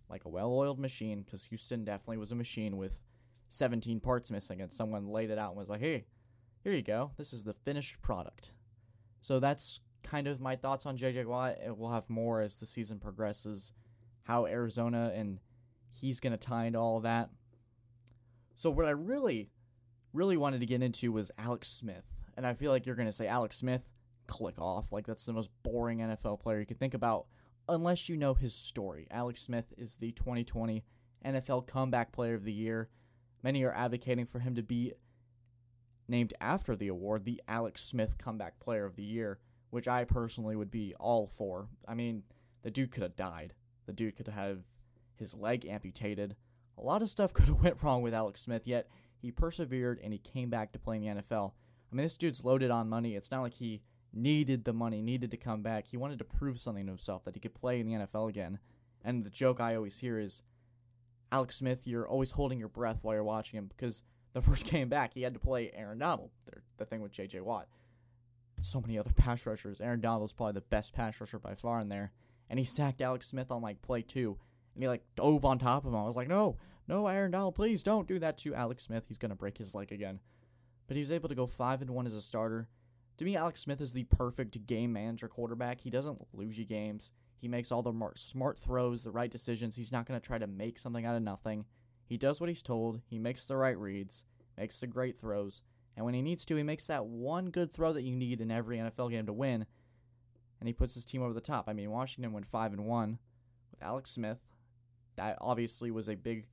like 0.09 0.25
a 0.25 0.31
well 0.31 0.51
oiled 0.51 0.79
machine, 0.79 1.21
because 1.21 1.45
Houston 1.49 1.85
definitely 1.85 2.17
was 2.17 2.33
a 2.33 2.35
machine 2.35 2.79
with 2.79 3.03
17 3.49 4.01
parts 4.01 4.31
missing, 4.31 4.63
and 4.63 4.73
someone 4.73 5.07
laid 5.07 5.29
it 5.29 5.39
out 5.39 5.51
and 5.51 5.59
was 5.59 5.69
like, 5.69 5.81
hey, 5.81 6.07
here 6.63 6.73
you 6.73 6.83
go. 6.83 7.13
This 7.17 7.33
is 7.33 7.45
the 7.45 7.53
finished 7.53 8.01
product. 8.03 8.53
So 9.21 9.39
that's 9.41 9.81
kind 10.03 10.27
of 10.27 10.41
my 10.41 10.57
thoughts 10.57 10.87
on 10.87 10.97
JJ 10.97 11.27
Watt. 11.27 11.57
We'll 11.77 11.91
have 11.91 12.11
more 12.11 12.41
as 12.41 12.59
the 12.59 12.67
season 12.67 12.99
progresses, 12.99 13.73
how 14.25 14.47
Arizona 14.47 15.13
and 15.15 15.39
he's 15.91 16.21
going 16.21 16.33
to 16.33 16.37
tie 16.37 16.67
into 16.67 16.79
all 16.79 17.01
that. 17.01 17.31
So, 18.55 18.71
what 18.71 18.87
I 18.87 18.91
really, 18.91 19.51
really 20.13 20.37
wanted 20.37 20.61
to 20.61 20.67
get 20.67 20.83
into 20.83 21.13
was 21.13 21.31
Alex 21.39 21.69
Smith. 21.69 22.25
And 22.37 22.47
I 22.47 22.55
feel 22.55 22.71
like 22.71 22.87
you're 22.87 22.97
going 22.97 23.09
to 23.09 23.13
say, 23.13 23.27
Alex 23.27 23.57
Smith, 23.57 23.91
click 24.27 24.61
off. 24.61 24.93
Like, 24.93 25.07
that's 25.07 25.27
the 25.27 25.33
most 25.33 25.51
boring 25.63 25.99
NFL 25.99 26.41
player 26.41 26.61
you 26.61 26.67
could 26.67 26.81
think 26.81 26.95
about 26.95 27.27
unless 27.69 28.09
you 28.09 28.17
know 28.17 28.35
his 28.35 28.55
story. 28.55 29.07
Alex 29.11 29.43
Smith 29.43 29.73
is 29.77 29.97
the 29.97 30.13
2020 30.13 30.85
NFL 31.25 31.67
Comeback 31.67 32.13
Player 32.13 32.35
of 32.35 32.45
the 32.45 32.53
Year. 32.53 32.89
Many 33.43 33.65
are 33.65 33.75
advocating 33.75 34.27
for 34.27 34.41
him 34.41 34.55
to 34.55 34.63
be 34.63 34.93
named 36.09 36.35
after 36.41 36.77
the 36.77 36.89
award, 36.89 37.25
the 37.25 37.43
Alex 37.49 37.83
Smith 37.83 38.19
Comeback 38.19 38.61
Player 38.61 38.85
of 38.85 38.97
the 38.97 39.03
Year, 39.03 39.39
which 39.71 39.89
I 39.89 40.05
personally 40.05 40.57
would 40.57 40.71
be 40.71 40.95
all 40.99 41.27
for. 41.27 41.69
I 41.87 41.95
mean, 41.95 42.25
the 42.63 42.71
dude 42.71 42.91
could 42.91 43.03
have 43.03 43.17
died. 43.17 43.55
The 43.87 43.93
dude 43.93 44.17
could 44.17 44.29
have 44.29 44.65
his 45.17 45.37
leg 45.37 45.67
amputated. 45.67 46.37
A 46.77 46.83
lot 46.83 47.03
of 47.03 47.11
stuff 47.11 47.33
could 47.35 47.47
have 47.47 47.63
went 47.63 47.83
wrong 47.83 48.03
with 48.03 48.15
Alex 48.15 48.41
Smith, 48.41 48.67
yet 48.67 48.89
he 49.19 49.31
persevered 49.31 50.01
and 50.03 50.13
he 50.13 50.19
came 50.19 50.51
back 50.51 50.73
to 50.73 50.79
play 50.79 50.97
in 50.97 51.03
the 51.03 51.23
NFL. 51.23 51.53
I 51.91 51.95
mean, 51.95 52.05
this 52.05 52.17
dude's 52.17 52.45
loaded 52.45 52.71
on 52.71 52.89
money. 52.89 53.15
It's 53.15 53.31
not 53.31 53.43
like 53.43 53.55
he 53.55 53.83
needed 54.13 54.65
the 54.65 54.73
money, 54.73 55.01
needed 55.01 55.31
to 55.31 55.37
come 55.37 55.63
back. 55.63 55.87
He 55.89 55.97
wanted 55.97 56.19
to 56.19 56.25
prove 56.25 56.59
something 56.59 56.87
to 56.87 56.93
himself 56.93 57.25
that 57.25 57.35
he 57.35 57.41
could 57.41 57.55
play 57.55 57.81
in 57.81 57.87
the 57.87 57.95
NFL 57.95 58.29
again. 58.29 58.59
And 59.05 59.25
the 59.25 59.31
joke 59.31 59.61
I 59.61 59.75
always 59.75 59.99
hear 59.99 60.19
is, 60.19 60.43
Alex 61.31 61.57
Smith, 61.57 61.87
you're 61.87 62.07
always 62.07 62.33
holding 62.33 62.59
your 62.59 62.69
breath 62.69 63.01
while 63.03 63.15
you're 63.15 63.25
watching 63.25 63.59
him 63.59 63.67
because 63.67 64.03
the 64.33 64.43
first 64.43 64.67
game 64.71 64.89
back, 64.89 65.15
he 65.15 65.23
had 65.23 65.35
to 65.35 65.41
play 65.41 65.71
Aaron 65.75 65.99
Donald. 65.99 66.31
The 66.77 66.85
thing 66.85 67.01
with 67.01 67.13
J.J. 67.13 67.41
Watt. 67.41 67.69
So 68.61 68.81
many 68.81 68.99
other 68.99 69.13
pass 69.13 69.47
rushers. 69.47 69.81
Aaron 69.81 70.01
Donald 70.01 70.25
is 70.25 70.33
probably 70.33 70.53
the 70.53 70.61
best 70.61 70.95
pass 70.95 71.21
rusher 71.21 71.39
by 71.39 71.55
far 71.55 71.81
in 71.81 71.89
there. 71.89 72.13
And 72.49 72.59
he 72.59 72.65
sacked 72.65 73.03
Alex 73.03 73.29
Smith 73.29 73.51
on 73.51 73.63
like 73.63 73.83
play 73.83 74.03
two. 74.03 74.39
And 74.75 74.83
he 74.83 74.89
like 74.89 75.03
dove 75.17 75.45
on 75.45 75.59
top 75.59 75.85
of 75.85 75.93
him. 75.93 75.99
I 75.99 76.05
was 76.05 76.17
like, 76.17 76.29
no, 76.29 76.57
no, 76.87 77.07
Aaron 77.07 77.33
Donald, 77.33 77.55
please 77.55 77.83
don't 77.83 78.09
do 78.09 78.19
that 78.19 78.37
to 78.39 78.55
Alex 78.55 78.85
Smith. 78.85 79.07
He's 79.09 79.19
gonna 79.19 79.35
break 79.35 79.59
his 79.59 79.75
leg 79.75 79.91
again. 79.91 80.21
But 80.87 80.97
he 80.97 81.01
was 81.01 81.13
able 81.13 81.29
to 81.29 81.35
go 81.35 81.47
five 81.47 81.81
and 81.81 81.91
one 81.91 82.07
as 82.07 82.15
a 82.15 82.21
starter. 82.21 82.69
To 83.19 83.25
me, 83.25 83.37
Alex 83.37 83.61
Smith 83.61 83.81
is 83.81 83.93
the 83.93 84.05
perfect 84.05 84.67
game 84.67 84.93
manager 84.93 85.29
quarterback. 85.29 85.81
He 85.81 85.91
doesn't 85.91 86.21
lose 86.33 86.59
you 86.59 86.65
games. 86.65 87.13
He 87.37 87.49
makes 87.49 87.73
all 87.73 87.83
the 87.83 87.93
smart 88.15 88.59
throws, 88.59 89.03
the 89.03 89.11
right 89.11 89.31
decisions. 89.31 89.77
He's 89.77 89.93
not 89.93 90.07
going 90.07 90.19
to 90.19 90.25
try 90.27 90.39
to 90.39 90.47
make 90.47 90.79
something 90.79 91.05
out 91.05 91.17
of 91.17 91.23
nothing. 91.23 91.65
He 92.07 92.17
does 92.17 92.41
what 92.41 92.49
he's 92.49 92.63
told, 92.63 93.01
he 93.09 93.19
makes 93.19 93.47
the 93.47 93.57
right 93.57 93.79
reads, 93.79 94.25
makes 94.57 94.81
the 94.81 94.87
great 94.87 95.17
throws, 95.17 95.63
and 95.97 96.05
when 96.05 96.15
he 96.15 96.23
needs 96.23 96.45
to, 96.47 96.57
he 96.57 96.63
makes 96.63 96.87
that 96.87 97.07
one 97.07 97.51
good 97.51 97.71
throw 97.71 97.93
that 97.93 98.03
you 98.03 98.17
need 98.17 98.41
in 98.41 98.51
every 98.51 98.79
NFL 98.79 99.11
game 99.11 99.27
to 99.27 99.33
win, 99.33 99.67
and 100.59 100.69
he 100.69 100.73
puts 100.73 100.95
his 100.95 101.05
team 101.05 101.23
over 101.23 101.35
the 101.35 101.41
top. 101.41 101.69
I 101.69 101.73
mean, 101.73 101.91
Washington 101.91 102.33
went 102.33 102.47
5 102.47 102.73
and 102.73 102.87
1 102.87 103.19
with 103.71 103.83
Alex 103.83 104.11
Smith. 104.11 104.39
That 105.17 105.37
obviously 105.41 105.91
was 105.91 106.09
a 106.09 106.17
big 106.17 106.47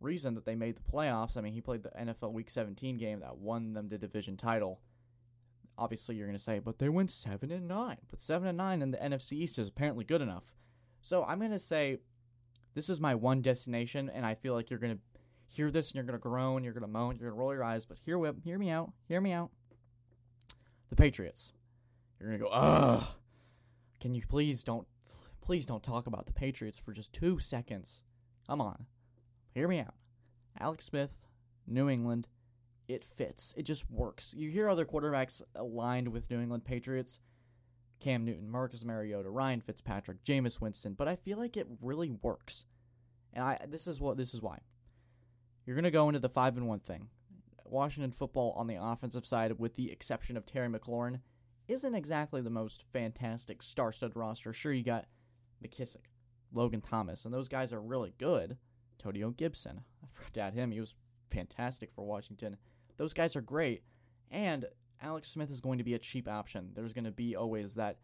reason 0.00 0.34
that 0.34 0.44
they 0.44 0.54
made 0.54 0.76
the 0.76 0.82
playoffs. 0.82 1.36
I 1.36 1.40
mean, 1.40 1.52
he 1.52 1.60
played 1.60 1.82
the 1.82 1.90
NFL 1.90 2.32
Week 2.32 2.48
17 2.48 2.96
game 2.96 3.20
that 3.20 3.38
won 3.38 3.74
them 3.74 3.88
the 3.88 3.98
division 3.98 4.36
title. 4.36 4.80
Obviously, 5.78 6.16
you're 6.16 6.26
going 6.26 6.36
to 6.36 6.42
say, 6.42 6.58
but 6.58 6.78
they 6.78 6.88
went 6.88 7.10
7 7.10 7.50
and 7.50 7.68
9. 7.68 7.96
But 8.08 8.20
7 8.20 8.48
and 8.48 8.56
9 8.56 8.80
in 8.80 8.90
the 8.92 8.98
NFC 8.98 9.32
East 9.32 9.58
is 9.58 9.68
apparently 9.68 10.04
good 10.04 10.22
enough. 10.22 10.54
So 11.02 11.24
I'm 11.24 11.38
going 11.38 11.50
to 11.50 11.58
say 11.58 11.98
this 12.76 12.90
is 12.90 13.00
my 13.00 13.14
one 13.14 13.40
destination, 13.40 14.10
and 14.12 14.26
I 14.26 14.34
feel 14.34 14.52
like 14.52 14.68
you're 14.68 14.78
to 14.96 14.98
hear 15.48 15.70
this 15.70 15.90
and 15.90 15.96
you're 15.96 16.04
to 16.12 16.22
groan, 16.22 16.62
you're 16.62 16.74
to 16.82 16.86
moan, 16.86 17.16
you're 17.18 17.30
to 17.30 17.34
roll 17.34 17.54
your 17.54 17.64
eyes, 17.64 17.86
but 17.86 17.98
hear, 18.04 18.20
hear 18.44 18.58
me 18.58 18.68
out, 18.68 18.92
hear 19.08 19.20
me 19.22 19.32
out. 19.32 19.50
The 20.90 20.96
Patriots. 20.96 21.54
You're 22.20 22.32
to 22.32 22.38
go, 22.38 22.50
ugh. 22.52 23.02
Can 23.98 24.14
you 24.14 24.22
please 24.28 24.62
don't, 24.62 24.86
please 25.40 25.64
don't 25.64 25.82
talk 25.82 26.06
about 26.06 26.26
the 26.26 26.34
Patriots 26.34 26.78
for 26.78 26.92
just 26.92 27.14
two 27.14 27.38
seconds? 27.38 28.04
Come 28.46 28.60
on. 28.60 28.84
Hear 29.54 29.68
me 29.68 29.80
out. 29.80 29.94
Alex 30.60 30.84
Smith, 30.84 31.24
New 31.66 31.88
England, 31.88 32.28
it 32.88 33.02
fits. 33.02 33.54
It 33.56 33.62
just 33.62 33.90
works. 33.90 34.34
You 34.36 34.50
hear 34.50 34.68
other 34.68 34.84
quarterbacks 34.84 35.40
aligned 35.54 36.08
with 36.08 36.30
New 36.30 36.40
England 36.40 36.66
Patriots. 36.66 37.20
Cam 38.00 38.24
Newton, 38.24 38.50
Marcus 38.50 38.84
Mariota, 38.84 39.30
Ryan 39.30 39.60
Fitzpatrick, 39.60 40.22
Jameis 40.22 40.60
Winston, 40.60 40.94
but 40.94 41.08
I 41.08 41.16
feel 41.16 41.38
like 41.38 41.56
it 41.56 41.66
really 41.80 42.10
works. 42.10 42.66
And 43.32 43.44
I 43.44 43.58
this 43.68 43.86
is 43.86 44.00
what 44.00 44.16
this 44.16 44.34
is 44.34 44.42
why. 44.42 44.60
You're 45.64 45.76
gonna 45.76 45.90
go 45.90 46.08
into 46.08 46.20
the 46.20 46.28
five 46.28 46.56
and 46.56 46.68
one 46.68 46.80
thing. 46.80 47.08
Washington 47.64 48.12
football 48.12 48.52
on 48.56 48.66
the 48.66 48.80
offensive 48.80 49.26
side, 49.26 49.58
with 49.58 49.74
the 49.74 49.90
exception 49.90 50.36
of 50.36 50.46
Terry 50.46 50.68
McLaurin, 50.68 51.20
isn't 51.68 51.94
exactly 51.94 52.40
the 52.40 52.50
most 52.50 52.86
fantastic 52.92 53.62
star 53.62 53.90
studded 53.92 54.16
roster. 54.16 54.52
Sure, 54.52 54.72
you 54.72 54.84
got 54.84 55.06
McKissic, 55.64 56.06
Logan 56.52 56.80
Thomas, 56.80 57.24
and 57.24 57.34
those 57.34 57.48
guys 57.48 57.72
are 57.72 57.80
really 57.80 58.14
good. 58.18 58.58
Tonio 58.98 59.30
Gibson, 59.30 59.82
I 60.02 60.06
forgot 60.06 60.34
to 60.34 60.40
add 60.40 60.54
him. 60.54 60.70
He 60.70 60.80
was 60.80 60.96
fantastic 61.30 61.90
for 61.90 62.04
Washington. 62.04 62.56
Those 62.96 63.12
guys 63.12 63.36
are 63.36 63.42
great. 63.42 63.82
And 64.30 64.66
Alex 65.02 65.28
Smith 65.28 65.50
is 65.50 65.60
going 65.60 65.78
to 65.78 65.84
be 65.84 65.94
a 65.94 65.98
cheap 65.98 66.28
option. 66.28 66.70
There's 66.74 66.92
going 66.92 67.04
to 67.04 67.10
be 67.10 67.36
always 67.36 67.74
that. 67.74 67.98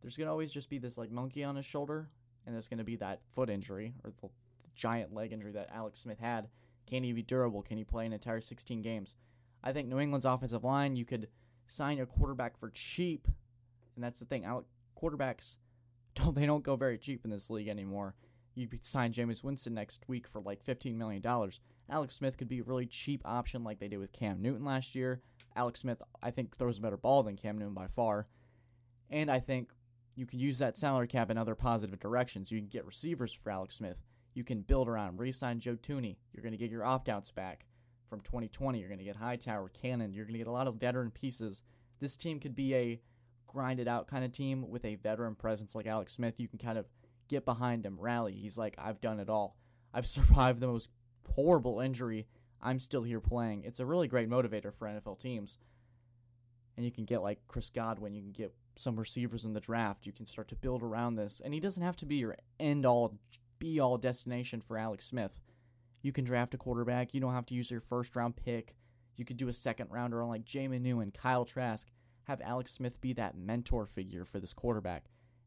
There's 0.00 0.16
going 0.16 0.26
to 0.26 0.32
always 0.32 0.52
just 0.52 0.70
be 0.70 0.78
this 0.78 0.98
like 0.98 1.10
monkey 1.10 1.44
on 1.44 1.56
his 1.56 1.66
shoulder, 1.66 2.08
and 2.46 2.54
there's 2.54 2.68
going 2.68 2.78
to 2.78 2.84
be 2.84 2.96
that 2.96 3.20
foot 3.30 3.50
injury 3.50 3.94
or 4.04 4.10
the, 4.10 4.28
the 4.62 4.70
giant 4.74 5.14
leg 5.14 5.32
injury 5.32 5.52
that 5.52 5.70
Alex 5.72 6.00
Smith 6.00 6.20
had. 6.20 6.48
Can 6.86 7.02
he 7.02 7.12
be 7.12 7.22
durable? 7.22 7.62
Can 7.62 7.78
he 7.78 7.84
play 7.84 8.04
an 8.04 8.12
entire 8.12 8.40
16 8.40 8.82
games? 8.82 9.16
I 9.62 9.72
think 9.72 9.88
New 9.88 9.98
England's 9.98 10.26
offensive 10.26 10.64
line, 10.64 10.96
you 10.96 11.06
could 11.06 11.28
sign 11.66 11.98
a 11.98 12.06
quarterback 12.06 12.58
for 12.58 12.70
cheap, 12.70 13.28
and 13.94 14.04
that's 14.04 14.20
the 14.20 14.26
thing. 14.26 14.44
Alex, 14.44 14.68
quarterbacks 15.00 15.58
don't 16.14 16.34
they 16.34 16.46
don't 16.46 16.64
go 16.64 16.76
very 16.76 16.98
cheap 16.98 17.24
in 17.24 17.30
this 17.30 17.50
league 17.50 17.68
anymore. 17.68 18.14
You 18.54 18.68
could 18.68 18.84
sign 18.84 19.12
Jameis 19.12 19.42
Winston 19.42 19.74
next 19.74 20.04
week 20.08 20.28
for 20.28 20.40
like 20.40 20.64
$15 20.64 20.94
million. 20.94 21.22
Alex 21.90 22.14
Smith 22.14 22.36
could 22.36 22.48
be 22.48 22.60
a 22.60 22.62
really 22.62 22.86
cheap 22.86 23.20
option 23.24 23.64
like 23.64 23.80
they 23.80 23.88
did 23.88 23.98
with 23.98 24.12
Cam 24.12 24.40
Newton 24.40 24.64
last 24.64 24.94
year. 24.94 25.22
Alex 25.56 25.80
Smith, 25.80 26.02
I 26.22 26.30
think, 26.30 26.56
throws 26.56 26.78
a 26.78 26.82
better 26.82 26.96
ball 26.96 27.22
than 27.22 27.36
Cam 27.36 27.58
Newton 27.58 27.74
by 27.74 27.86
far. 27.86 28.26
And 29.10 29.30
I 29.30 29.38
think 29.38 29.72
you 30.16 30.26
can 30.26 30.38
use 30.38 30.58
that 30.58 30.76
salary 30.76 31.06
cap 31.06 31.30
in 31.30 31.38
other 31.38 31.54
positive 31.54 31.98
directions. 31.98 32.50
You 32.50 32.58
can 32.58 32.68
get 32.68 32.84
receivers 32.84 33.32
for 33.32 33.50
Alex 33.50 33.76
Smith. 33.76 34.02
You 34.34 34.44
can 34.44 34.62
build 34.62 34.88
around, 34.88 35.18
re 35.18 35.32
sign 35.32 35.60
Joe 35.60 35.76
Thuney. 35.76 36.16
You're 36.32 36.42
going 36.42 36.52
to 36.52 36.58
get 36.58 36.70
your 36.70 36.84
opt 36.84 37.08
outs 37.08 37.30
back 37.30 37.66
from 38.04 38.20
2020. 38.20 38.78
You're 38.78 38.88
going 38.88 38.98
to 38.98 39.04
get 39.04 39.16
Hightower, 39.16 39.68
Cannon. 39.68 40.12
You're 40.12 40.24
going 40.24 40.34
to 40.34 40.38
get 40.38 40.46
a 40.46 40.52
lot 40.52 40.66
of 40.66 40.76
veteran 40.76 41.10
pieces. 41.10 41.62
This 42.00 42.16
team 42.16 42.40
could 42.40 42.54
be 42.54 42.74
a 42.74 43.00
grinded 43.46 43.86
out 43.86 44.08
kind 44.08 44.24
of 44.24 44.32
team 44.32 44.68
with 44.68 44.84
a 44.84 44.96
veteran 44.96 45.36
presence 45.36 45.74
like 45.74 45.86
Alex 45.86 46.14
Smith. 46.14 46.40
You 46.40 46.48
can 46.48 46.58
kind 46.58 46.78
of 46.78 46.88
get 47.28 47.44
behind 47.44 47.86
him, 47.86 47.98
rally. 47.98 48.34
He's 48.34 48.58
like, 48.58 48.74
I've 48.78 49.00
done 49.00 49.20
it 49.20 49.30
all. 49.30 49.56
I've 49.92 50.06
survived 50.06 50.60
the 50.60 50.66
most 50.66 50.90
horrible 51.34 51.80
injury. 51.80 52.26
I'm 52.64 52.78
still 52.78 53.02
here 53.02 53.20
playing. 53.20 53.62
It's 53.64 53.78
a 53.78 53.86
really 53.86 54.08
great 54.08 54.28
motivator 54.28 54.72
for 54.72 54.88
NFL 54.88 55.20
teams. 55.20 55.58
And 56.76 56.84
you 56.84 56.90
can 56.90 57.04
get 57.04 57.22
like 57.22 57.40
Chris 57.46 57.70
Godwin, 57.70 58.14
you 58.14 58.22
can 58.22 58.32
get 58.32 58.54
some 58.74 58.96
receivers 58.96 59.44
in 59.44 59.52
the 59.52 59.60
draft. 59.60 60.06
You 60.06 60.12
can 60.12 60.26
start 60.26 60.48
to 60.48 60.56
build 60.56 60.82
around 60.82 61.14
this. 61.14 61.40
And 61.40 61.54
he 61.54 61.60
doesn't 61.60 61.84
have 61.84 61.96
to 61.96 62.06
be 62.06 62.16
your 62.16 62.36
end 62.58 62.84
all, 62.84 63.18
be 63.60 63.78
all 63.78 63.98
destination 63.98 64.60
for 64.60 64.76
Alex 64.76 65.04
Smith. 65.04 65.40
You 66.02 66.10
can 66.10 66.24
draft 66.24 66.54
a 66.54 66.58
quarterback. 66.58 67.14
You 67.14 67.20
don't 67.20 67.34
have 67.34 67.46
to 67.46 67.54
use 67.54 67.70
your 67.70 67.80
first 67.80 68.16
round 68.16 68.34
pick. 68.34 68.74
You 69.16 69.24
could 69.24 69.36
do 69.36 69.46
a 69.46 69.52
second 69.52 69.90
rounder 69.92 70.22
on 70.22 70.28
like 70.28 70.44
Jamie 70.44 70.80
Newman, 70.80 71.12
Kyle 71.12 71.44
Trask. 71.44 71.88
Have 72.24 72.40
Alex 72.42 72.72
Smith 72.72 73.00
be 73.00 73.12
that 73.12 73.36
mentor 73.36 73.86
figure 73.86 74.24
for 74.24 74.40
this 74.40 74.52
quarterback 74.52 75.04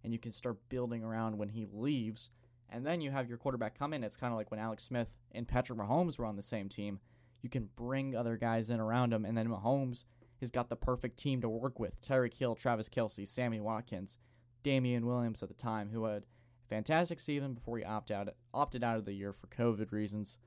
and 0.07 0.13
you 0.13 0.19
can 0.19 0.31
start 0.31 0.69
building 0.69 1.03
around 1.03 1.37
when 1.37 1.49
he 1.49 1.67
leaves. 1.69 2.29
And 2.69 2.85
then 2.85 3.01
you 3.01 3.11
have 3.11 3.29
your 3.29 3.37
quarterback 3.37 3.77
come 3.77 3.93
in. 3.93 4.03
It's 4.03 4.17
kind 4.17 4.33
of 4.33 4.37
like 4.37 4.51
when 4.51 4.59
Alex 4.59 4.83
Smith 4.83 5.19
and 5.31 5.47
Patrick 5.47 5.79
Mahomes 5.79 6.19
were 6.19 6.25
on 6.25 6.35
the 6.35 6.41
same 6.41 6.69
team. 6.69 6.99
You 7.41 7.49
can 7.49 7.69
bring 7.75 8.15
other 8.15 8.35
guys 8.35 8.69
in 8.69 8.79
around 8.79 9.13
him, 9.13 9.23
and 9.23 9.37
then 9.37 9.47
Mahomes 9.47 10.05
has 10.41 10.51
got 10.51 10.69
the 10.69 10.75
perfect 10.75 11.17
team 11.17 11.41
to 11.41 11.49
work 11.49 11.79
with. 11.79 12.01
Tyreek 12.01 12.37
Hill, 12.37 12.55
Travis 12.55 12.89
Kelce, 12.89 13.27
Sammy 13.27 13.59
Watkins, 13.59 14.17
Damien 14.63 15.05
Williams 15.05 15.41
at 15.41 15.49
the 15.49 15.55
time, 15.55 15.91
who 15.91 16.05
had 16.05 16.23
a 16.23 16.67
fantastic 16.67 17.19
season 17.19 17.53
before 17.53 17.77
he 17.77 17.83
opted 17.83 18.15
out, 18.15 18.29
opted 18.53 18.83
out 18.83 18.97
of 18.97 19.05
the 19.05 19.13
year 19.13 19.31
for 19.31 19.47
COVID 19.47 19.91
reasons. 19.91 20.39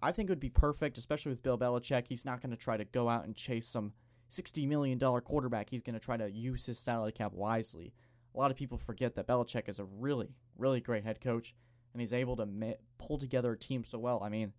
I 0.00 0.12
think 0.12 0.28
it 0.28 0.32
would 0.32 0.40
be 0.40 0.50
perfect, 0.50 0.96
especially 0.96 1.32
with 1.32 1.42
Bill 1.42 1.58
Belichick. 1.58 2.08
He's 2.08 2.24
not 2.24 2.40
going 2.40 2.52
to 2.52 2.56
try 2.56 2.76
to 2.76 2.84
go 2.84 3.08
out 3.08 3.24
and 3.24 3.34
chase 3.34 3.66
some 3.66 3.92
$60 4.30 4.66
million 4.68 4.98
quarterback. 4.98 5.70
He's 5.70 5.82
going 5.82 5.94
to 5.94 6.04
try 6.04 6.16
to 6.16 6.30
use 6.30 6.66
his 6.66 6.78
salary 6.78 7.12
cap 7.12 7.32
wisely 7.32 7.92
a 8.38 8.40
lot 8.40 8.52
of 8.52 8.56
people 8.56 8.78
forget 8.78 9.16
that 9.16 9.26
Belichick 9.26 9.68
is 9.68 9.80
a 9.80 9.84
really, 9.84 10.36
really 10.56 10.80
great 10.80 11.02
head 11.02 11.20
coach, 11.20 11.54
and 11.92 12.00
he's 12.00 12.12
able 12.12 12.36
to 12.36 12.46
pull 12.96 13.18
together 13.18 13.52
a 13.52 13.58
team 13.58 13.82
so 13.82 13.98
well. 13.98 14.22
I 14.22 14.28
mean, 14.28 14.52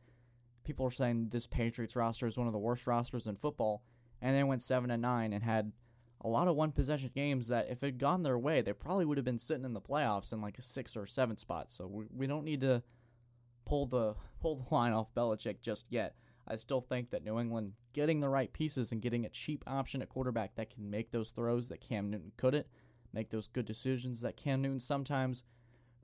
people 0.66 0.86
are 0.86 0.92
saying 0.92 1.30
this 1.30 1.48
Patriots 1.48 1.96
roster 1.96 2.28
is 2.28 2.38
one 2.38 2.48
of 2.48 2.52
the 2.52 2.60
worst 2.60 2.88
rosters 2.88 3.26
in 3.26 3.38
football, 3.38 3.82
and 4.22 4.36
they 4.36 4.44
went 4.44 4.62
seven 4.62 4.92
and 4.92 5.02
nine 5.02 5.32
and 5.32 5.46
had 5.46 5.72
a 6.20 6.28
lot 6.28 6.50
of 6.50 6.58
one 6.58 6.74
possession 6.74 7.12
games 7.16 7.48
that 7.48 7.70
if 7.70 7.82
it 7.82 7.86
had 7.86 7.98
gone 8.00 8.24
their 8.24 8.38
way, 8.38 8.62
they 8.62 8.74
probably 8.74 9.06
would 9.06 9.18
have 9.18 9.24
been 9.24 9.40
sitting 9.40 9.64
in 9.64 9.74
the 9.74 9.80
playoffs 9.80 10.34
in 10.34 10.42
like 10.42 10.58
a 10.58 10.62
six 10.62 10.98
or 10.98 11.06
seven 11.06 11.38
spot. 11.38 11.72
So 11.72 11.88
we, 11.88 12.04
we 12.14 12.28
don't 12.28 12.44
need 12.44 12.60
to 12.60 12.84
pull 13.66 13.86
the 13.86 14.16
pull 14.42 14.58
the 14.58 14.76
line 14.76 14.92
off 14.92 15.16
Belichick 15.16 15.62
just 15.62 15.90
yet. 15.90 16.16
I 16.46 16.58
still 16.58 16.82
think 16.82 17.12
that 17.12 17.24
New 17.24 17.40
England 17.40 17.74
getting 17.94 18.20
the 18.20 18.28
right 18.28 18.52
pieces 18.52 18.92
and 18.92 19.02
getting 19.02 19.26
a 19.26 19.30
cheap 19.30 19.64
option 19.66 20.02
at 20.02 20.10
quarterback 20.10 20.56
that 20.56 20.70
can 20.70 20.90
make 20.90 21.12
those 21.12 21.30
throws 21.30 21.70
that 21.70 21.80
Cam 21.80 22.10
Newton 22.10 22.34
couldn't 22.36 22.68
make 23.14 23.30
those 23.30 23.48
good 23.48 23.66
decisions 23.66 24.22
that 24.22 24.38
Cam 24.38 24.62
Newton 24.62 24.80
sometimes 24.80 25.44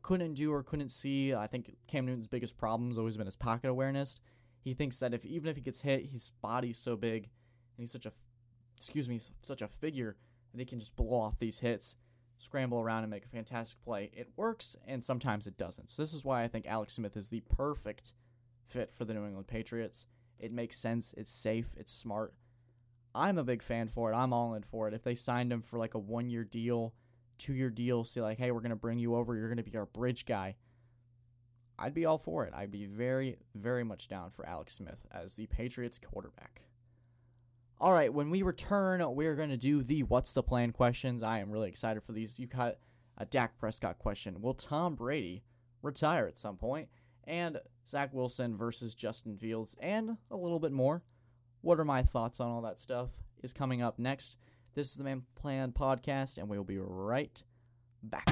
couldn't 0.01 0.35
do 0.35 0.53
or 0.53 0.63
couldn't 0.63 0.89
see. 0.89 1.33
I 1.33 1.47
think 1.47 1.77
Cam 1.87 2.05
Newton's 2.05 2.27
biggest 2.27 2.57
problem 2.57 2.89
has 2.89 2.97
always 2.97 3.17
been 3.17 3.25
his 3.25 3.35
pocket 3.35 3.69
awareness. 3.69 4.21
He 4.61 4.73
thinks 4.73 4.99
that 4.99 5.13
if 5.13 5.25
even 5.25 5.49
if 5.49 5.55
he 5.55 5.61
gets 5.61 5.81
hit, 5.81 6.09
his 6.09 6.31
body's 6.41 6.77
so 6.77 6.95
big 6.95 7.23
and 7.23 7.83
he's 7.83 7.91
such 7.91 8.05
a 8.05 8.11
excuse 8.75 9.09
me, 9.09 9.19
such 9.41 9.61
a 9.61 9.67
figure 9.67 10.15
that 10.51 10.59
he 10.59 10.65
can 10.65 10.79
just 10.79 10.95
blow 10.95 11.19
off 11.19 11.39
these 11.39 11.59
hits, 11.59 11.95
scramble 12.37 12.79
around 12.79 13.03
and 13.03 13.09
make 13.09 13.25
a 13.25 13.29
fantastic 13.29 13.81
play. 13.81 14.11
It 14.13 14.29
works 14.35 14.75
and 14.87 15.03
sometimes 15.03 15.47
it 15.47 15.57
doesn't. 15.57 15.89
So 15.89 16.01
this 16.01 16.13
is 16.13 16.25
why 16.25 16.43
I 16.43 16.47
think 16.47 16.67
Alex 16.67 16.93
Smith 16.93 17.17
is 17.17 17.29
the 17.29 17.41
perfect 17.41 18.13
fit 18.63 18.91
for 18.91 19.05
the 19.05 19.13
New 19.13 19.25
England 19.25 19.47
Patriots. 19.47 20.07
It 20.37 20.51
makes 20.51 20.77
sense, 20.77 21.13
it's 21.17 21.31
safe, 21.31 21.73
it's 21.77 21.93
smart. 21.93 22.33
I'm 23.15 23.37
a 23.37 23.43
big 23.43 23.61
fan 23.61 23.87
for 23.87 24.11
it. 24.11 24.15
I'm 24.15 24.33
all 24.33 24.53
in 24.53 24.63
for 24.63 24.87
it. 24.87 24.93
If 24.93 25.03
they 25.03 25.15
signed 25.15 25.51
him 25.51 25.61
for 25.61 25.79
like 25.79 25.93
a 25.93 25.99
one 25.99 26.29
year 26.29 26.43
deal, 26.43 26.93
two 27.37 27.53
year 27.53 27.69
deal, 27.69 28.03
say 28.03 28.21
like, 28.21 28.37
hey, 28.37 28.51
we're 28.51 28.61
gonna 28.61 28.75
bring 28.75 28.99
you 28.99 29.15
over, 29.15 29.35
you're 29.35 29.49
gonna 29.49 29.63
be 29.63 29.77
our 29.77 29.85
bridge 29.85 30.25
guy. 30.25 30.55
I'd 31.77 31.93
be 31.93 32.05
all 32.05 32.17
for 32.17 32.45
it. 32.45 32.53
I'd 32.55 32.71
be 32.71 32.85
very, 32.85 33.37
very 33.53 33.83
much 33.83 34.07
down 34.07 34.29
for 34.29 34.47
Alex 34.47 34.75
Smith 34.75 35.05
as 35.11 35.35
the 35.35 35.47
Patriots 35.47 35.99
quarterback. 35.99 36.61
All 37.79 37.91
right, 37.91 38.13
when 38.13 38.29
we 38.29 38.41
return, 38.41 39.03
we're 39.13 39.35
going 39.35 39.49
to 39.49 39.57
do 39.57 39.83
the 39.83 40.03
what's 40.03 40.33
the 40.33 40.41
plan 40.41 40.71
questions. 40.71 41.21
I 41.21 41.39
am 41.39 41.51
really 41.51 41.67
excited 41.67 42.03
for 42.03 42.13
these. 42.13 42.39
You 42.39 42.47
got 42.47 42.77
a 43.17 43.25
Dak 43.25 43.57
Prescott 43.57 43.99
question. 43.99 44.41
Will 44.41 44.53
Tom 44.53 44.95
Brady 44.95 45.43
retire 45.81 46.25
at 46.25 46.37
some 46.37 46.55
point? 46.55 46.87
And 47.25 47.59
Zach 47.85 48.13
Wilson 48.13 48.55
versus 48.55 48.95
Justin 48.95 49.35
Fields, 49.35 49.75
and 49.81 50.17
a 50.31 50.37
little 50.37 50.59
bit 50.59 50.71
more. 50.71 51.03
What 51.65 51.79
are 51.79 51.83
my 51.83 52.03
thoughts 52.03 52.39
on 52.39 52.51
all 52.51 52.61
that 52.61 52.77
stuff 52.77 53.23
is 53.41 53.51
coming 53.51 53.81
up 53.81 53.97
next. 53.97 54.37
This 54.75 54.91
is 54.91 54.97
the 54.97 55.03
Man 55.03 55.23
Plan 55.33 55.71
podcast, 55.71 56.37
and 56.37 56.47
we 56.47 56.57
will 56.57 56.63
be 56.63 56.77
right 56.77 57.41
back. 58.03 58.29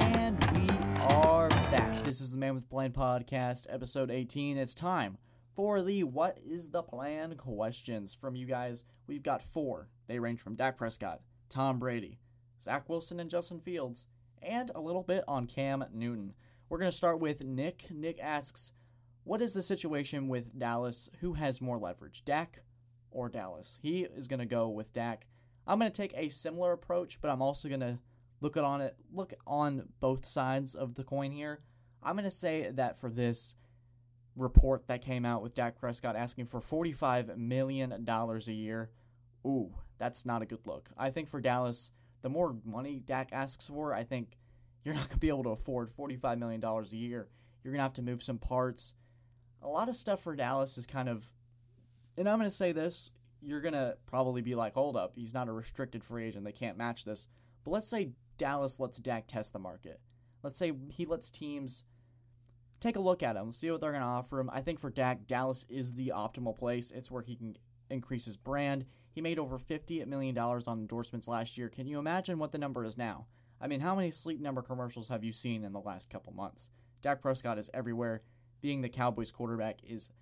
And 0.00 0.38
we 0.52 0.68
are 1.02 1.48
back. 1.48 2.04
This 2.04 2.20
is 2.20 2.30
the 2.30 2.38
Man 2.38 2.54
with 2.54 2.70
Plan 2.70 2.92
podcast, 2.92 3.66
episode 3.68 4.12
18. 4.12 4.56
It's 4.58 4.76
time 4.76 5.18
for 5.56 5.82
the 5.82 6.04
What 6.04 6.38
is 6.46 6.70
the 6.70 6.84
Plan 6.84 7.34
questions 7.34 8.14
from 8.14 8.36
you 8.36 8.46
guys. 8.46 8.84
We've 9.08 9.24
got 9.24 9.42
four. 9.42 9.88
They 10.06 10.20
range 10.20 10.40
from 10.40 10.54
Dak 10.54 10.76
Prescott, 10.76 11.22
Tom 11.48 11.80
Brady, 11.80 12.20
Zach 12.60 12.88
Wilson 12.88 13.20
and 13.20 13.30
Justin 13.30 13.60
Fields, 13.60 14.06
and 14.42 14.70
a 14.74 14.80
little 14.80 15.02
bit 15.02 15.24
on 15.28 15.46
Cam 15.46 15.84
Newton. 15.92 16.34
We're 16.68 16.78
going 16.78 16.90
to 16.90 16.96
start 16.96 17.20
with 17.20 17.44
Nick. 17.44 17.90
Nick 17.90 18.18
asks, 18.20 18.72
What 19.24 19.40
is 19.40 19.52
the 19.54 19.62
situation 19.62 20.28
with 20.28 20.58
Dallas? 20.58 21.08
Who 21.20 21.34
has 21.34 21.60
more 21.60 21.78
leverage, 21.78 22.24
Dak 22.24 22.60
or 23.10 23.28
Dallas? 23.28 23.78
He 23.82 24.02
is 24.02 24.28
going 24.28 24.40
to 24.40 24.46
go 24.46 24.68
with 24.68 24.92
Dak. 24.92 25.26
I'm 25.66 25.78
going 25.78 25.90
to 25.90 25.96
take 25.96 26.14
a 26.16 26.28
similar 26.28 26.72
approach, 26.72 27.20
but 27.20 27.30
I'm 27.30 27.42
also 27.42 27.68
going 27.68 27.80
to 27.80 27.98
look 28.40 28.56
at 28.56 28.64
on 28.64 28.80
it 28.80 28.96
look 29.12 29.34
on 29.46 29.88
both 30.00 30.24
sides 30.24 30.74
of 30.74 30.94
the 30.94 31.04
coin 31.04 31.32
here. 31.32 31.60
I'm 32.02 32.14
going 32.14 32.24
to 32.24 32.30
say 32.30 32.70
that 32.70 32.96
for 32.96 33.10
this 33.10 33.56
report 34.36 34.86
that 34.86 35.02
came 35.02 35.24
out 35.24 35.42
with 35.42 35.54
Dak 35.54 35.78
Prescott 35.78 36.16
asking 36.16 36.46
for 36.46 36.60
$45 36.60 37.36
million 37.36 37.92
a 38.08 38.52
year, 38.52 38.90
ooh, 39.44 39.74
that's 39.98 40.24
not 40.24 40.42
a 40.42 40.46
good 40.46 40.66
look. 40.66 40.90
I 40.96 41.10
think 41.10 41.28
for 41.28 41.40
Dallas, 41.40 41.90
the 42.22 42.28
more 42.28 42.56
money 42.64 43.00
Dak 43.04 43.30
asks 43.32 43.68
for, 43.68 43.94
I 43.94 44.02
think 44.02 44.38
you're 44.84 44.94
not 44.94 45.08
going 45.08 45.14
to 45.14 45.18
be 45.18 45.28
able 45.28 45.44
to 45.44 45.50
afford 45.50 45.90
$45 45.90 46.38
million 46.38 46.62
a 46.64 46.82
year. 46.96 47.28
You're 47.62 47.72
going 47.72 47.78
to 47.78 47.82
have 47.82 47.92
to 47.94 48.02
move 48.02 48.22
some 48.22 48.38
parts. 48.38 48.94
A 49.62 49.68
lot 49.68 49.88
of 49.88 49.96
stuff 49.96 50.22
for 50.22 50.36
Dallas 50.36 50.78
is 50.78 50.86
kind 50.86 51.08
of, 51.08 51.32
and 52.16 52.28
I'm 52.28 52.38
going 52.38 52.50
to 52.50 52.54
say 52.54 52.72
this, 52.72 53.12
you're 53.40 53.60
going 53.60 53.74
to 53.74 53.96
probably 54.06 54.42
be 54.42 54.54
like, 54.54 54.74
hold 54.74 54.96
up, 54.96 55.14
he's 55.16 55.34
not 55.34 55.48
a 55.48 55.52
restricted 55.52 56.04
free 56.04 56.26
agent. 56.26 56.44
They 56.44 56.52
can't 56.52 56.78
match 56.78 57.04
this. 57.04 57.28
But 57.64 57.72
let's 57.72 57.90
say 57.90 58.10
Dallas 58.36 58.80
lets 58.80 58.98
Dak 58.98 59.26
test 59.26 59.52
the 59.52 59.58
market. 59.58 60.00
Let's 60.42 60.58
say 60.58 60.72
he 60.90 61.04
lets 61.04 61.30
teams 61.30 61.84
take 62.80 62.96
a 62.96 63.00
look 63.00 63.22
at 63.22 63.36
him, 63.36 63.50
see 63.50 63.70
what 63.70 63.80
they're 63.80 63.92
going 63.92 64.02
to 64.02 64.08
offer 64.08 64.38
him. 64.38 64.50
I 64.52 64.60
think 64.60 64.78
for 64.78 64.90
Dak, 64.90 65.26
Dallas 65.26 65.66
is 65.68 65.94
the 65.94 66.12
optimal 66.14 66.56
place. 66.56 66.90
It's 66.90 67.10
where 67.10 67.22
he 67.22 67.36
can 67.36 67.56
increase 67.90 68.24
his 68.24 68.36
brand. 68.36 68.84
He 69.18 69.22
made 69.22 69.40
over 69.40 69.58
$50 69.58 70.06
million 70.06 70.38
on 70.38 70.62
endorsements 70.78 71.26
last 71.26 71.58
year. 71.58 71.68
Can 71.68 71.88
you 71.88 71.98
imagine 71.98 72.38
what 72.38 72.52
the 72.52 72.58
number 72.58 72.84
is 72.84 72.96
now? 72.96 73.26
I 73.60 73.66
mean, 73.66 73.80
how 73.80 73.96
many 73.96 74.12
Sleep 74.12 74.40
Number 74.40 74.62
commercials 74.62 75.08
have 75.08 75.24
you 75.24 75.32
seen 75.32 75.64
in 75.64 75.72
the 75.72 75.80
last 75.80 76.08
couple 76.08 76.32
months? 76.32 76.70
Dak 77.02 77.20
Prescott 77.20 77.58
is 77.58 77.68
everywhere. 77.74 78.22
Being 78.60 78.80
the 78.80 78.88
Cowboys 78.88 79.32
quarterback 79.32 79.80
is 79.82 80.12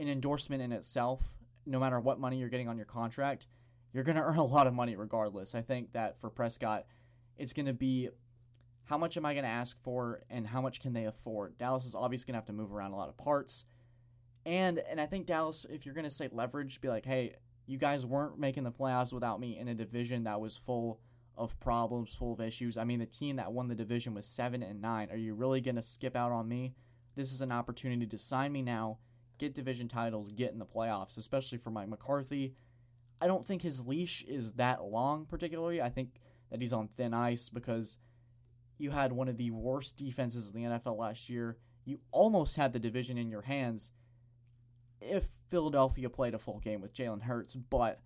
an 0.00 0.08
endorsement 0.08 0.62
in 0.62 0.72
itself. 0.72 1.36
No 1.66 1.78
matter 1.78 2.00
what 2.00 2.18
money 2.18 2.38
you're 2.38 2.48
getting 2.48 2.70
on 2.70 2.78
your 2.78 2.86
contract, 2.86 3.48
you're 3.92 4.02
going 4.02 4.16
to 4.16 4.22
earn 4.22 4.38
a 4.38 4.44
lot 4.44 4.66
of 4.66 4.72
money 4.72 4.96
regardless. 4.96 5.54
I 5.54 5.60
think 5.60 5.92
that 5.92 6.18
for 6.18 6.30
Prescott, 6.30 6.86
it's 7.36 7.52
going 7.52 7.66
to 7.66 7.74
be 7.74 8.08
how 8.84 8.96
much 8.96 9.18
am 9.18 9.26
I 9.26 9.34
going 9.34 9.44
to 9.44 9.50
ask 9.50 9.78
for 9.78 10.22
and 10.30 10.46
how 10.46 10.62
much 10.62 10.80
can 10.80 10.94
they 10.94 11.04
afford? 11.04 11.58
Dallas 11.58 11.84
is 11.84 11.94
obviously 11.94 12.32
going 12.32 12.36
to 12.36 12.38
have 12.38 12.46
to 12.46 12.54
move 12.54 12.72
around 12.72 12.92
a 12.92 12.96
lot 12.96 13.10
of 13.10 13.18
parts. 13.18 13.66
And 14.46 14.78
and 14.90 15.02
I 15.02 15.04
think 15.04 15.26
Dallas 15.26 15.66
if 15.68 15.84
you're 15.84 15.94
going 15.94 16.04
to 16.04 16.10
say 16.10 16.30
leverage, 16.32 16.80
be 16.80 16.88
like, 16.88 17.04
"Hey, 17.04 17.34
you 17.68 17.76
guys 17.76 18.06
weren't 18.06 18.38
making 18.38 18.64
the 18.64 18.72
playoffs 18.72 19.12
without 19.12 19.38
me 19.38 19.58
in 19.58 19.68
a 19.68 19.74
division 19.74 20.24
that 20.24 20.40
was 20.40 20.56
full 20.56 21.00
of 21.36 21.60
problems, 21.60 22.14
full 22.14 22.32
of 22.32 22.40
issues. 22.40 22.78
I 22.78 22.84
mean, 22.84 22.98
the 22.98 23.06
team 23.06 23.36
that 23.36 23.52
won 23.52 23.68
the 23.68 23.74
division 23.74 24.14
was 24.14 24.26
7 24.26 24.62
and 24.62 24.80
9. 24.80 25.08
Are 25.10 25.16
you 25.16 25.34
really 25.34 25.60
going 25.60 25.74
to 25.76 25.82
skip 25.82 26.16
out 26.16 26.32
on 26.32 26.48
me? 26.48 26.74
This 27.14 27.30
is 27.30 27.42
an 27.42 27.52
opportunity 27.52 28.06
to 28.06 28.18
sign 28.18 28.52
me 28.52 28.62
now, 28.62 28.98
get 29.36 29.54
division 29.54 29.86
titles, 29.86 30.32
get 30.32 30.50
in 30.50 30.58
the 30.58 30.64
playoffs, 30.64 31.18
especially 31.18 31.58
for 31.58 31.70
Mike 31.70 31.88
McCarthy. 31.88 32.54
I 33.20 33.26
don't 33.26 33.44
think 33.44 33.60
his 33.60 33.86
leash 33.86 34.22
is 34.22 34.52
that 34.52 34.84
long, 34.84 35.26
particularly. 35.26 35.82
I 35.82 35.90
think 35.90 36.20
that 36.50 36.62
he's 36.62 36.72
on 36.72 36.88
thin 36.88 37.12
ice 37.12 37.50
because 37.50 37.98
you 38.78 38.92
had 38.92 39.12
one 39.12 39.28
of 39.28 39.36
the 39.36 39.50
worst 39.50 39.98
defenses 39.98 40.50
in 40.50 40.62
the 40.62 40.70
NFL 40.70 40.96
last 40.96 41.28
year. 41.28 41.58
You 41.84 42.00
almost 42.12 42.56
had 42.56 42.72
the 42.72 42.78
division 42.78 43.18
in 43.18 43.28
your 43.28 43.42
hands 43.42 43.92
if 45.00 45.24
Philadelphia 45.48 46.08
played 46.10 46.34
a 46.34 46.38
full 46.38 46.58
game 46.58 46.80
with 46.80 46.94
Jalen 46.94 47.22
Hurts. 47.22 47.54
But 47.54 48.00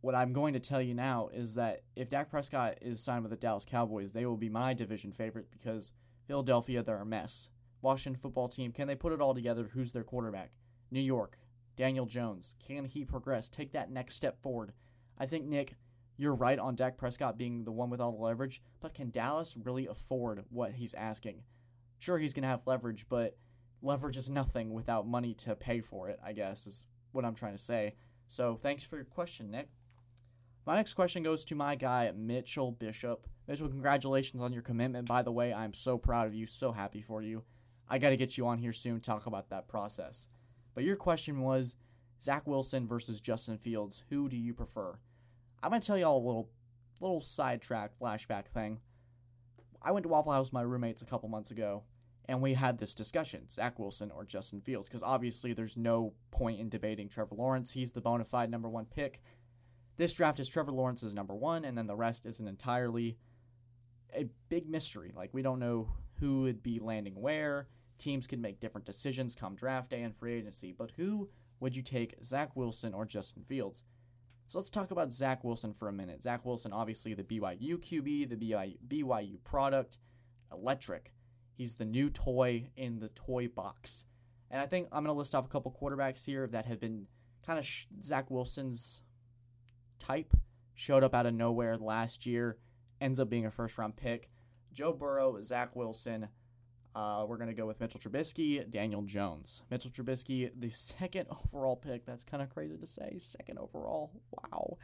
what 0.00 0.14
I'm 0.14 0.32
going 0.32 0.52
to 0.54 0.60
tell 0.60 0.82
you 0.82 0.94
now 0.94 1.28
is 1.32 1.54
that 1.54 1.82
if 1.94 2.08
Dak 2.08 2.30
Prescott 2.30 2.78
is 2.80 3.02
signed 3.02 3.22
with 3.22 3.30
the 3.30 3.36
Dallas 3.36 3.64
Cowboys, 3.64 4.12
they 4.12 4.26
will 4.26 4.36
be 4.36 4.48
my 4.48 4.74
division 4.74 5.12
favorite 5.12 5.50
because 5.50 5.92
Philadelphia, 6.26 6.82
they're 6.82 6.98
a 6.98 7.06
mess. 7.06 7.50
Washington 7.80 8.20
football 8.20 8.48
team, 8.48 8.72
can 8.72 8.88
they 8.88 8.94
put 8.94 9.12
it 9.12 9.20
all 9.20 9.34
together? 9.34 9.70
Who's 9.72 9.92
their 9.92 10.04
quarterback? 10.04 10.52
New 10.90 11.00
York, 11.00 11.38
Daniel 11.76 12.06
Jones. 12.06 12.56
Can 12.64 12.84
he 12.84 13.04
progress? 13.04 13.48
Take 13.48 13.72
that 13.72 13.90
next 13.90 14.14
step 14.14 14.42
forward. 14.42 14.72
I 15.18 15.26
think, 15.26 15.46
Nick, 15.46 15.76
you're 16.16 16.34
right 16.34 16.58
on 16.58 16.74
Dak 16.74 16.96
Prescott 16.96 17.38
being 17.38 17.64
the 17.64 17.72
one 17.72 17.90
with 17.90 18.00
all 18.00 18.12
the 18.12 18.22
leverage, 18.22 18.62
but 18.80 18.94
can 18.94 19.10
Dallas 19.10 19.56
really 19.62 19.86
afford 19.86 20.44
what 20.50 20.74
he's 20.74 20.94
asking? 20.94 21.42
Sure, 21.98 22.18
he's 22.18 22.34
going 22.34 22.42
to 22.42 22.48
have 22.48 22.66
leverage, 22.66 23.06
but 23.08 23.36
leverage 23.82 24.16
is 24.16 24.30
nothing 24.30 24.72
without 24.72 25.06
money 25.06 25.34
to 25.34 25.56
pay 25.56 25.80
for 25.80 26.08
it, 26.08 26.18
I 26.24 26.32
guess, 26.32 26.66
is 26.66 26.86
what 27.12 27.24
I'm 27.24 27.34
trying 27.34 27.52
to 27.52 27.58
say. 27.58 27.96
So 28.26 28.56
thanks 28.56 28.84
for 28.84 28.96
your 28.96 29.04
question, 29.04 29.50
Nick. 29.50 29.68
My 30.64 30.76
next 30.76 30.94
question 30.94 31.22
goes 31.22 31.44
to 31.46 31.54
my 31.56 31.74
guy, 31.74 32.10
Mitchell 32.16 32.70
Bishop. 32.70 33.26
Mitchell, 33.48 33.68
congratulations 33.68 34.40
on 34.40 34.52
your 34.52 34.62
commitment. 34.62 35.08
By 35.08 35.22
the 35.22 35.32
way, 35.32 35.52
I'm 35.52 35.74
so 35.74 35.98
proud 35.98 36.28
of 36.28 36.34
you, 36.34 36.46
so 36.46 36.72
happy 36.72 37.02
for 37.02 37.20
you. 37.20 37.42
I 37.88 37.98
got 37.98 38.10
to 38.10 38.16
get 38.16 38.38
you 38.38 38.46
on 38.46 38.58
here 38.58 38.72
soon, 38.72 39.00
talk 39.00 39.26
about 39.26 39.50
that 39.50 39.66
process. 39.66 40.28
But 40.74 40.84
your 40.84 40.96
question 40.96 41.40
was 41.40 41.76
Zach 42.22 42.46
Wilson 42.46 42.86
versus 42.86 43.20
Justin 43.20 43.58
Fields. 43.58 44.04
Who 44.08 44.28
do 44.28 44.36
you 44.36 44.54
prefer? 44.54 44.98
I'm 45.62 45.70
going 45.70 45.80
to 45.80 45.86
tell 45.86 45.98
y'all 45.98 46.16
a 46.16 46.24
little, 46.24 46.48
little 47.00 47.20
sidetrack 47.20 47.98
flashback 48.00 48.46
thing. 48.46 48.80
I 49.82 49.90
went 49.90 50.04
to 50.04 50.08
Waffle 50.08 50.32
House 50.32 50.46
with 50.46 50.54
my 50.54 50.62
roommates 50.62 51.02
a 51.02 51.06
couple 51.06 51.28
months 51.28 51.50
ago, 51.50 51.82
and 52.32 52.40
we 52.40 52.54
had 52.54 52.78
this 52.78 52.94
discussion 52.94 53.48
Zach 53.50 53.78
Wilson 53.78 54.10
or 54.10 54.24
Justin 54.24 54.62
Fields, 54.62 54.88
because 54.88 55.02
obviously 55.02 55.52
there's 55.52 55.76
no 55.76 56.14
point 56.30 56.58
in 56.58 56.70
debating 56.70 57.08
Trevor 57.08 57.34
Lawrence. 57.34 57.74
He's 57.74 57.92
the 57.92 58.00
bona 58.00 58.24
fide 58.24 58.50
number 58.50 58.70
one 58.70 58.86
pick. 58.86 59.20
This 59.98 60.14
draft 60.14 60.40
is 60.40 60.48
Trevor 60.48 60.72
Lawrence's 60.72 61.14
number 61.14 61.34
one, 61.34 61.64
and 61.64 61.76
then 61.76 61.86
the 61.86 61.94
rest 61.94 62.24
is 62.24 62.40
an 62.40 62.48
entirely 62.48 63.18
a 64.16 64.28
big 64.48 64.66
mystery. 64.66 65.12
Like, 65.14 65.34
we 65.34 65.42
don't 65.42 65.58
know 65.58 65.88
who 66.20 66.42
would 66.42 66.62
be 66.62 66.78
landing 66.78 67.20
where. 67.20 67.68
Teams 67.98 68.26
could 68.26 68.40
make 68.40 68.60
different 68.60 68.86
decisions 68.86 69.34
come 69.34 69.54
draft 69.54 69.90
day 69.90 70.02
and 70.02 70.16
free 70.16 70.32
agency, 70.34 70.72
but 70.72 70.92
who 70.96 71.28
would 71.60 71.76
you 71.76 71.82
take, 71.82 72.16
Zach 72.24 72.56
Wilson 72.56 72.94
or 72.94 73.04
Justin 73.04 73.44
Fields? 73.44 73.84
So 74.46 74.58
let's 74.58 74.70
talk 74.70 74.90
about 74.90 75.12
Zach 75.12 75.44
Wilson 75.44 75.74
for 75.74 75.86
a 75.86 75.92
minute. 75.92 76.22
Zach 76.22 76.46
Wilson, 76.46 76.72
obviously 76.72 77.12
the 77.12 77.22
BYU 77.22 77.76
QB, 77.78 78.28
the 78.30 78.74
BYU 78.88 79.44
product, 79.44 79.98
electric. 80.50 81.12
He's 81.56 81.76
the 81.76 81.84
new 81.84 82.08
toy 82.08 82.70
in 82.76 82.98
the 83.00 83.08
toy 83.08 83.48
box. 83.48 84.06
And 84.50 84.60
I 84.60 84.66
think 84.66 84.88
I'm 84.92 85.04
going 85.04 85.14
to 85.14 85.18
list 85.18 85.34
off 85.34 85.46
a 85.46 85.48
couple 85.48 85.72
quarterbacks 85.72 86.26
here 86.26 86.46
that 86.46 86.66
have 86.66 86.80
been 86.80 87.06
kind 87.44 87.58
of 87.58 87.68
Zach 88.02 88.30
Wilson's 88.30 89.02
type. 89.98 90.34
Showed 90.74 91.02
up 91.02 91.14
out 91.14 91.26
of 91.26 91.34
nowhere 91.34 91.76
last 91.76 92.26
year, 92.26 92.58
ends 93.00 93.20
up 93.20 93.28
being 93.28 93.46
a 93.46 93.50
first 93.50 93.76
round 93.78 93.96
pick. 93.96 94.30
Joe 94.72 94.92
Burrow, 94.92 95.40
Zach 95.42 95.76
Wilson. 95.76 96.28
Uh, 96.94 97.24
we're 97.26 97.36
going 97.36 97.48
to 97.48 97.54
go 97.54 97.66
with 97.66 97.80
Mitchell 97.80 98.00
Trubisky, 98.00 98.68
Daniel 98.68 99.02
Jones. 99.02 99.62
Mitchell 99.70 99.90
Trubisky, 99.90 100.50
the 100.54 100.68
second 100.68 101.26
overall 101.44 101.76
pick. 101.76 102.04
That's 102.04 102.24
kind 102.24 102.42
of 102.42 102.50
crazy 102.50 102.76
to 102.76 102.86
say. 102.86 103.16
Second 103.18 103.58
overall. 103.58 104.12
Wow. 104.30 104.78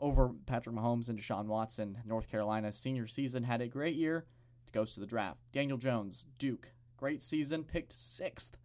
Over 0.00 0.30
Patrick 0.46 0.74
Mahomes 0.74 1.08
and 1.08 1.18
Deshaun 1.18 1.46
Watson. 1.46 1.98
North 2.04 2.30
Carolina 2.30 2.72
senior 2.72 3.06
season 3.06 3.44
had 3.44 3.60
a 3.60 3.68
great 3.68 3.96
year 3.96 4.26
goes 4.72 4.94
to 4.94 5.00
the 5.00 5.06
draft. 5.06 5.40
Daniel 5.52 5.78
Jones, 5.78 6.26
Duke, 6.38 6.72
great 6.96 7.22
season, 7.22 7.64
picked 7.64 7.92
sixth. 7.92 8.58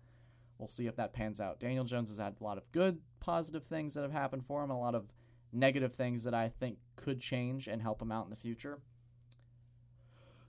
We'll 0.58 0.68
see 0.68 0.88
if 0.88 0.96
that 0.96 1.14
pans 1.14 1.40
out. 1.40 1.60
Daniel 1.60 1.86
Jones 1.86 2.10
has 2.10 2.18
had 2.18 2.36
a 2.40 2.44
lot 2.44 2.58
of 2.58 2.72
good, 2.72 3.00
positive 3.20 3.64
things 3.64 3.94
that 3.94 4.02
have 4.02 4.12
happened 4.12 4.46
for 4.46 4.64
him, 4.64 4.70
a 4.70 4.80
lot 4.80 4.96
of 4.96 5.14
negative 5.54 5.94
things 5.94 6.24
that 6.24 6.34
I 6.34 6.50
think 6.50 6.78
could 6.96 7.20
change 7.20 7.68
and 7.68 7.82
help 7.82 8.02
him 8.02 8.12
out 8.12 8.26
in 8.26 8.30
the 8.30 8.36
future. 8.36 8.80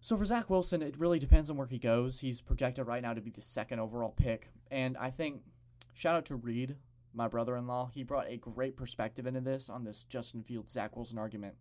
So 0.00 0.16
for 0.16 0.24
Zach 0.24 0.48
Wilson, 0.48 0.80
it 0.80 0.96
really 0.96 1.18
depends 1.18 1.50
on 1.50 1.56
where 1.56 1.66
he 1.66 1.78
goes. 1.78 2.20
He's 2.20 2.40
projected 2.40 2.86
right 2.86 3.02
now 3.02 3.14
to 3.14 3.20
be 3.20 3.30
the 3.30 3.40
second 3.40 3.80
overall 3.80 4.12
pick. 4.16 4.50
And 4.70 4.96
I 4.96 5.10
think, 5.10 5.42
shout 5.92 6.14
out 6.14 6.24
to 6.26 6.36
Reed, 6.36 6.76
my 7.12 7.26
brother 7.26 7.56
in 7.56 7.66
law. 7.66 7.90
He 7.92 8.04
brought 8.04 8.28
a 8.28 8.36
great 8.36 8.76
perspective 8.76 9.26
into 9.26 9.40
this 9.40 9.68
on 9.68 9.84
this 9.84 10.04
Justin 10.04 10.44
Fields 10.44 10.72
Zach 10.72 10.96
Wilson 10.96 11.18
argument. 11.18 11.56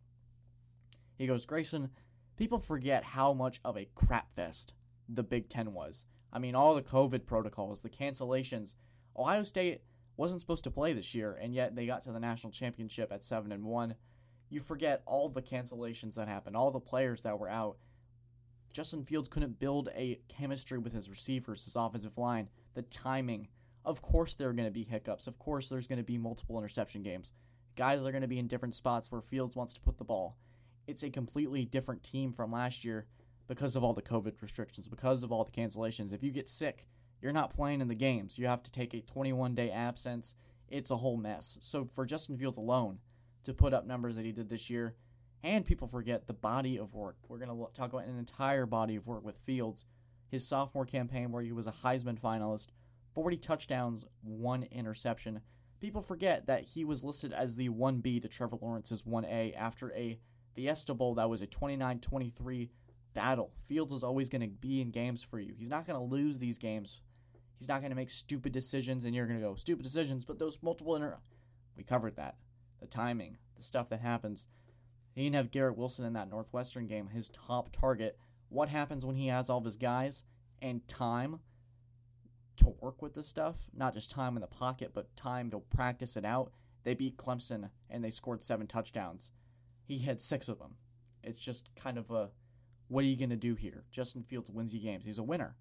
He 1.18 1.26
goes, 1.26 1.46
Grayson, 1.46 1.90
people 2.38 2.60
forget 2.60 3.04
how 3.04 3.34
much 3.34 3.60
of 3.66 3.78
a 3.78 3.90
crap 3.96 4.32
fest 4.32 4.74
the 5.10 5.24
Big 5.24 5.50
Ten 5.50 5.74
was. 5.74 6.06
I 6.32 6.40
mean, 6.40 6.56
all 6.56 6.76
the 6.76 6.82
COVID 6.82 7.26
protocols, 7.26 7.82
the 7.82 7.90
cancellations. 7.90 8.76
Ohio 9.18 9.44
State 9.44 9.82
wasn't 10.16 10.42
supposed 10.42 10.64
to 10.66 10.72
play 10.72 10.94
this 10.94 11.16
year, 11.16 11.38
and 11.40 11.54
yet 11.54 11.76
they 11.76 11.86
got 11.86 12.02
to 12.04 12.12
the 12.12 12.20
national 12.20 12.52
championship 12.52 13.12
at 13.12 13.24
seven 13.24 13.52
and 13.52 13.64
one. 13.64 13.96
You 14.50 14.60
forget 14.60 15.04
all 15.06 15.30
the 15.30 15.42
cancellations 15.42 16.16
that 16.16 16.28
happened, 16.28 16.56
all 16.56 16.72
the 16.72 16.80
players 16.80 17.22
that 17.22 17.40
were 17.40 17.50
out. 17.50 17.78
Justin 18.74 19.04
Fields 19.04 19.30
couldn't 19.30 19.60
build 19.60 19.90
a 19.96 20.20
chemistry 20.28 20.78
with 20.78 20.94
his 20.94 21.10
receivers, 21.10 21.66
his 21.66 21.76
offensive 21.76 22.18
line, 22.18 22.50
the 22.76 22.84
timing. 22.84 23.48
Of 23.84 24.02
course, 24.02 24.36
there 24.36 24.50
are 24.50 24.54
going 24.54 24.68
to 24.68 24.72
be 24.72 24.84
hiccups. 24.84 25.28
Of 25.28 25.40
course, 25.40 25.70
there's 25.70 25.88
going 25.88 25.98
to 25.98 26.04
be 26.04 26.18
multiple 26.18 26.58
interception 26.58 27.02
games. 27.02 27.32
Guys 27.76 28.06
are 28.06 28.12
going 28.12 28.22
to 28.22 28.28
be 28.28 28.40
in 28.40 28.48
different 28.48 28.76
spots 28.76 29.12
where 29.12 29.22
Fields 29.22 29.56
wants 29.56 29.74
to 29.74 29.82
put 29.82 29.98
the 29.98 30.04
ball 30.04 30.38
it's 30.88 31.04
a 31.04 31.10
completely 31.10 31.66
different 31.66 32.04
team 32.04 32.32
from 32.32 32.50
last 32.50 32.84
year 32.86 33.06
because 33.48 33.76
of 33.76 33.84
all 33.84 33.94
the 33.94 34.02
COVID 34.02 34.42
restrictions, 34.42 34.88
because 34.88 35.24
of 35.24 35.32
all 35.32 35.44
the 35.44 35.52
cancellations. 35.52 36.14
If 36.14 36.24
you 36.24 36.32
get 36.32 36.50
sick, 36.50 36.88
you're 37.22 37.34
not 37.34 37.54
playing 37.54 37.82
in 37.82 37.88
the 37.88 37.96
games. 37.96 38.40
You 38.40 38.48
have 38.48 38.64
to 38.64 38.72
take 38.72 38.94
a 38.94 39.02
21 39.02 39.56
day 39.56 39.72
absence. 39.72 40.36
It's 40.70 40.92
a 40.92 40.98
whole 40.98 41.18
mess. 41.18 41.58
So 41.62 41.86
for 41.86 42.06
Justin 42.06 42.38
Fields 42.38 42.58
alone 42.58 43.00
to 43.44 43.54
put 43.54 43.74
up 43.74 43.86
numbers 43.86 44.16
that 44.18 44.26
he 44.26 44.32
did 44.32 44.50
this 44.50 44.70
year, 44.70 44.96
and 45.44 45.66
people 45.66 45.88
forget 45.88 46.28
the 46.28 46.34
body 46.34 46.78
of 46.78 46.94
work. 46.94 47.18
We're 47.28 47.38
going 47.38 47.50
to 47.50 47.68
talk 47.74 47.94
about 47.94 48.06
an 48.06 48.18
entire 48.18 48.66
body 48.66 48.96
of 48.96 49.08
work 49.08 49.24
with 49.24 49.38
Fields. 49.38 49.86
His 50.28 50.48
sophomore 50.48 50.86
campaign, 50.86 51.32
where 51.32 51.44
he 51.44 51.54
was 51.54 51.68
a 51.68 51.72
Heisman 51.72 52.20
finalist, 52.20 52.68
40 53.16 53.38
touchdowns, 53.38 54.06
one 54.22 54.64
interception. 54.64 55.42
People 55.80 56.02
forget 56.02 56.48
that 56.48 56.70
he 56.74 56.84
was 56.84 57.04
listed 57.04 57.32
as 57.32 57.56
the 57.56 57.70
1B 57.70 58.22
to 58.22 58.28
Trevor 58.28 58.58
Lawrence's 58.62 59.04
1A 59.04 59.56
after 59.56 59.94
a 59.94 60.20
Fiesta 60.58 60.96
Bowl, 60.96 61.14
that 61.14 61.30
was 61.30 61.44
a 61.44 61.48
29 61.48 62.00
23 62.00 62.72
battle. 63.14 63.52
Fields 63.64 63.94
is 63.94 64.04
always 64.04 64.28
going 64.28 64.42
to 64.42 64.48
be 64.48 64.82
in 64.82 64.90
games 64.90 65.24
for 65.24 65.40
you. 65.40 65.54
He's 65.56 65.70
not 65.70 65.86
going 65.86 66.00
to 66.00 66.04
lose 66.04 66.40
these 66.40 66.58
games. 66.58 67.02
He's 67.60 67.70
not 67.70 67.82
going 67.82 67.92
to 67.92 67.96
make 67.96 68.10
stupid 68.10 68.54
decisions, 68.54 69.06
and 69.06 69.16
you're 69.16 69.28
going 69.28 69.40
to 69.40 69.46
go, 69.46 69.54
stupid 69.54 69.84
decisions, 69.84 70.26
but 70.26 70.40
those 70.40 70.64
multiple 70.64 70.96
inter. 70.96 71.20
We 71.76 71.84
covered 71.84 72.16
that. 72.16 72.38
The 72.80 72.88
timing, 72.88 73.38
the 73.56 73.62
stuff 73.62 73.88
that 73.90 74.02
happens. 74.02 74.48
He 75.14 75.24
didn't 75.24 75.36
have 75.36 75.52
Garrett 75.52 75.78
Wilson 75.78 76.06
in 76.06 76.14
that 76.14 76.30
Northwestern 76.30 76.88
game, 76.88 77.10
his 77.10 77.30
top 77.30 77.72
target. 77.72 78.18
What 78.50 78.70
happens 78.70 79.06
when 79.06 79.16
he 79.16 79.28
has 79.28 79.52
all 79.52 79.60
of 79.60 79.66
his 79.66 79.78
guys 79.78 80.24
and 80.60 80.88
time 80.88 81.40
to 82.58 82.76
work 82.82 83.04
with 83.04 83.14
this 83.14 83.28
stuff? 83.28 83.66
Not 83.76 83.94
just 83.94 84.10
time 84.10 84.36
in 84.36 84.42
the 84.42 84.48
pocket, 84.48 84.92
but 84.94 85.16
time 85.16 85.52
to 85.52 85.60
practice 85.60 86.18
it 86.18 86.26
out. 86.26 86.52
They 86.84 86.96
beat 86.96 87.18
Clemson 87.18 87.70
and 87.92 88.04
they 88.04 88.10
scored 88.10 88.44
seven 88.44 88.66
touchdowns. 88.66 89.32
He 89.88 90.00
had 90.00 90.22
six 90.22 90.50
of 90.50 90.60
them. 90.60 90.76
It's 91.24 91.44
just 91.44 91.70
kind 91.76 91.98
of 91.98 92.12
a 92.12 92.32
what 92.90 93.04
are 93.04 93.08
you 93.08 93.18
going 93.18 93.30
to 93.30 93.36
do 93.36 93.56
here? 93.56 93.84
Justin 93.92 94.24
Fields 94.24 94.50
wins 94.50 94.74
you 94.74 94.80
games. 94.80 95.06
He's 95.06 95.18
a 95.18 95.24
winner. 95.24 95.56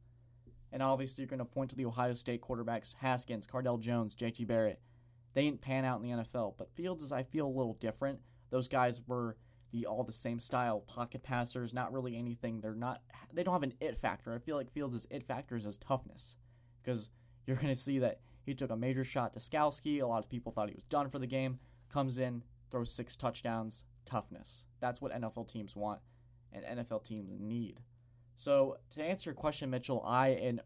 And 0.72 0.82
obviously, 0.82 1.22
you're 1.22 1.28
going 1.28 1.38
to 1.38 1.44
point 1.44 1.70
to 1.70 1.76
the 1.76 1.86
Ohio 1.86 2.14
State 2.14 2.40
quarterbacks 2.40 2.96
Haskins, 3.00 3.46
Cardale 3.46 3.80
Jones, 3.80 4.14
JT 4.14 4.46
Barrett. 4.46 4.80
they 5.34 5.44
didn't 5.44 5.60
pan 5.60 5.84
out 5.84 6.00
in 6.00 6.08
the 6.08 6.22
NFL. 6.22 6.54
But 6.56 6.74
Fields 6.74 7.02
is, 7.02 7.12
I 7.12 7.22
feel, 7.22 7.46
a 7.46 7.48
little 7.48 7.74
different. 7.74 8.20
Those 8.50 8.68
guys 8.68 9.00
were 9.06 9.36
the 9.70 9.86
all 9.86 10.04
the 10.04 10.12
same 10.12 10.38
style 10.38 10.80
pocket 10.80 11.22
passers, 11.22 11.74
not 11.74 11.92
really 11.92 12.16
anything. 12.16 12.60
They're 12.60 12.74
not. 12.74 13.02
They 13.32 13.42
don't 13.42 13.54
have 13.54 13.62
an 13.62 13.74
it 13.80 13.96
factor. 13.96 14.32
I 14.32 14.38
feel 14.38 14.56
like 14.56 14.70
Fields' 14.70 15.06
it 15.10 15.22
factor 15.22 15.56
is 15.56 15.64
his 15.64 15.76
toughness, 15.76 16.36
because 16.82 17.10
you're 17.46 17.56
gonna 17.56 17.76
see 17.76 17.98
that 17.98 18.20
he 18.44 18.54
took 18.54 18.70
a 18.70 18.76
major 18.76 19.04
shot 19.04 19.32
to 19.32 19.38
Skalski. 19.38 20.00
A 20.00 20.06
lot 20.06 20.22
of 20.22 20.30
people 20.30 20.52
thought 20.52 20.68
he 20.68 20.74
was 20.74 20.84
done 20.84 21.08
for 21.08 21.18
the 21.18 21.26
game. 21.26 21.58
Comes 21.92 22.18
in, 22.18 22.42
throws 22.70 22.94
six 22.94 23.16
touchdowns. 23.16 23.84
Toughness. 24.06 24.66
That's 24.80 25.02
what 25.02 25.12
NFL 25.12 25.52
teams 25.52 25.76
want, 25.76 26.00
and 26.52 26.64
NFL 26.64 27.04
teams 27.04 27.34
need. 27.38 27.80
So 28.34 28.78
to 28.90 29.02
answer 29.02 29.30
your 29.30 29.34
question, 29.34 29.68
Mitchell, 29.68 30.02
I 30.06 30.28
am 30.28 30.60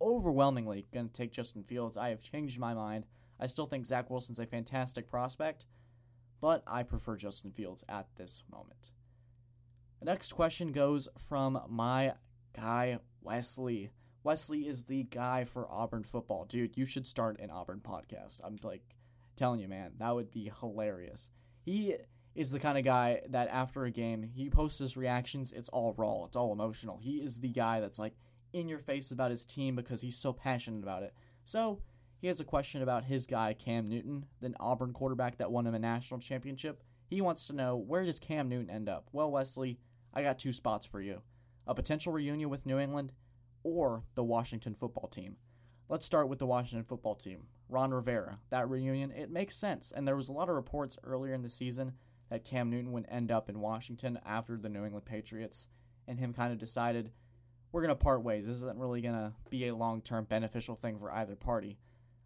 overwhelmingly 0.00 0.86
gonna 0.92 1.08
take 1.08 1.32
Justin 1.32 1.64
Fields. 1.64 1.96
I 1.96 2.10
have 2.10 2.22
changed 2.22 2.60
my 2.60 2.74
mind. 2.74 3.06
I 3.40 3.46
still 3.46 3.66
think 3.66 3.86
Zach 3.86 4.10
Wilson's 4.10 4.38
a 4.38 4.46
fantastic 4.46 5.08
prospect, 5.08 5.66
but 6.40 6.62
I 6.66 6.82
prefer 6.82 7.16
Justin 7.16 7.52
Fields 7.52 7.84
at 7.88 8.06
this 8.16 8.44
moment. 8.50 8.92
The 10.00 10.06
next 10.06 10.32
question 10.32 10.72
goes 10.72 11.08
from 11.16 11.60
my 11.68 12.14
guy, 12.56 12.98
Wesley. 13.20 13.90
Wesley 14.24 14.66
is 14.68 14.84
the 14.84 15.04
guy 15.04 15.44
for 15.44 15.70
Auburn 15.70 16.04
football. 16.04 16.44
Dude, 16.44 16.76
you 16.76 16.86
should 16.86 17.06
start 17.06 17.40
an 17.40 17.50
Auburn 17.50 17.80
podcast. 17.80 18.40
I'm 18.44 18.58
like 18.62 18.96
telling 19.36 19.60
you, 19.60 19.68
man, 19.68 19.92
that 19.98 20.14
would 20.14 20.30
be 20.30 20.50
hilarious. 20.60 21.30
He 21.64 21.94
is 22.34 22.50
the 22.50 22.58
kind 22.58 22.78
of 22.78 22.84
guy 22.84 23.20
that 23.28 23.48
after 23.48 23.84
a 23.84 23.90
game, 23.90 24.22
he 24.22 24.48
posts 24.48 24.78
his 24.78 24.96
reactions. 24.96 25.52
It's 25.52 25.68
all 25.68 25.94
raw, 25.96 26.24
it's 26.24 26.36
all 26.36 26.52
emotional. 26.52 27.00
He 27.02 27.16
is 27.16 27.40
the 27.40 27.48
guy 27.48 27.80
that's 27.80 27.98
like 27.98 28.14
in 28.52 28.68
your 28.68 28.78
face 28.78 29.10
about 29.10 29.30
his 29.30 29.46
team 29.46 29.76
because 29.76 30.02
he's 30.02 30.16
so 30.16 30.32
passionate 30.32 30.82
about 30.82 31.02
it. 31.02 31.14
So, 31.44 31.82
he 32.22 32.28
has 32.28 32.40
a 32.40 32.44
question 32.44 32.82
about 32.82 33.04
his 33.04 33.26
guy, 33.26 33.52
Cam 33.52 33.88
Newton, 33.88 34.26
the 34.40 34.54
Auburn 34.60 34.92
quarterback 34.92 35.38
that 35.38 35.50
won 35.50 35.66
him 35.66 35.74
a 35.74 35.78
national 35.80 36.20
championship. 36.20 36.84
He 37.08 37.20
wants 37.20 37.48
to 37.48 37.56
know 37.56 37.76
where 37.76 38.04
does 38.04 38.20
Cam 38.20 38.48
Newton 38.48 38.70
end 38.70 38.88
up? 38.88 39.08
Well, 39.10 39.32
Wesley, 39.32 39.80
I 40.14 40.22
got 40.22 40.38
two 40.38 40.52
spots 40.52 40.86
for 40.86 41.00
you 41.00 41.22
a 41.66 41.74
potential 41.74 42.12
reunion 42.12 42.48
with 42.48 42.64
New 42.66 42.78
England 42.78 43.12
or 43.64 44.04
the 44.14 44.24
Washington 44.24 44.74
football 44.74 45.08
team. 45.08 45.36
Let's 45.88 46.06
start 46.06 46.28
with 46.28 46.38
the 46.38 46.46
Washington 46.46 46.84
football 46.84 47.14
team. 47.14 47.48
Ron 47.68 47.92
Rivera, 47.92 48.38
that 48.50 48.68
reunion, 48.68 49.10
it 49.10 49.30
makes 49.30 49.56
sense. 49.56 49.92
And 49.92 50.06
there 50.06 50.16
was 50.16 50.28
a 50.28 50.32
lot 50.32 50.48
of 50.48 50.54
reports 50.54 50.98
earlier 51.04 51.34
in 51.34 51.42
the 51.42 51.48
season 51.48 51.94
that 52.32 52.46
Cam 52.46 52.70
Newton 52.70 52.92
would 52.92 53.04
end 53.10 53.30
up 53.30 53.50
in 53.50 53.60
Washington 53.60 54.18
after 54.24 54.56
the 54.56 54.70
New 54.70 54.86
England 54.86 55.04
Patriots, 55.04 55.68
and 56.08 56.18
him 56.18 56.32
kind 56.32 56.50
of 56.50 56.58
decided, 56.58 57.10
we're 57.70 57.82
going 57.82 57.90
to 57.90 57.94
part 57.94 58.22
ways. 58.22 58.46
This 58.46 58.56
isn't 58.56 58.78
really 58.78 59.02
going 59.02 59.14
to 59.14 59.34
be 59.50 59.68
a 59.68 59.76
long 59.76 60.00
term 60.00 60.24
beneficial 60.24 60.74
thing 60.74 60.96
for 60.96 61.12
either 61.12 61.36
party. 61.36 61.78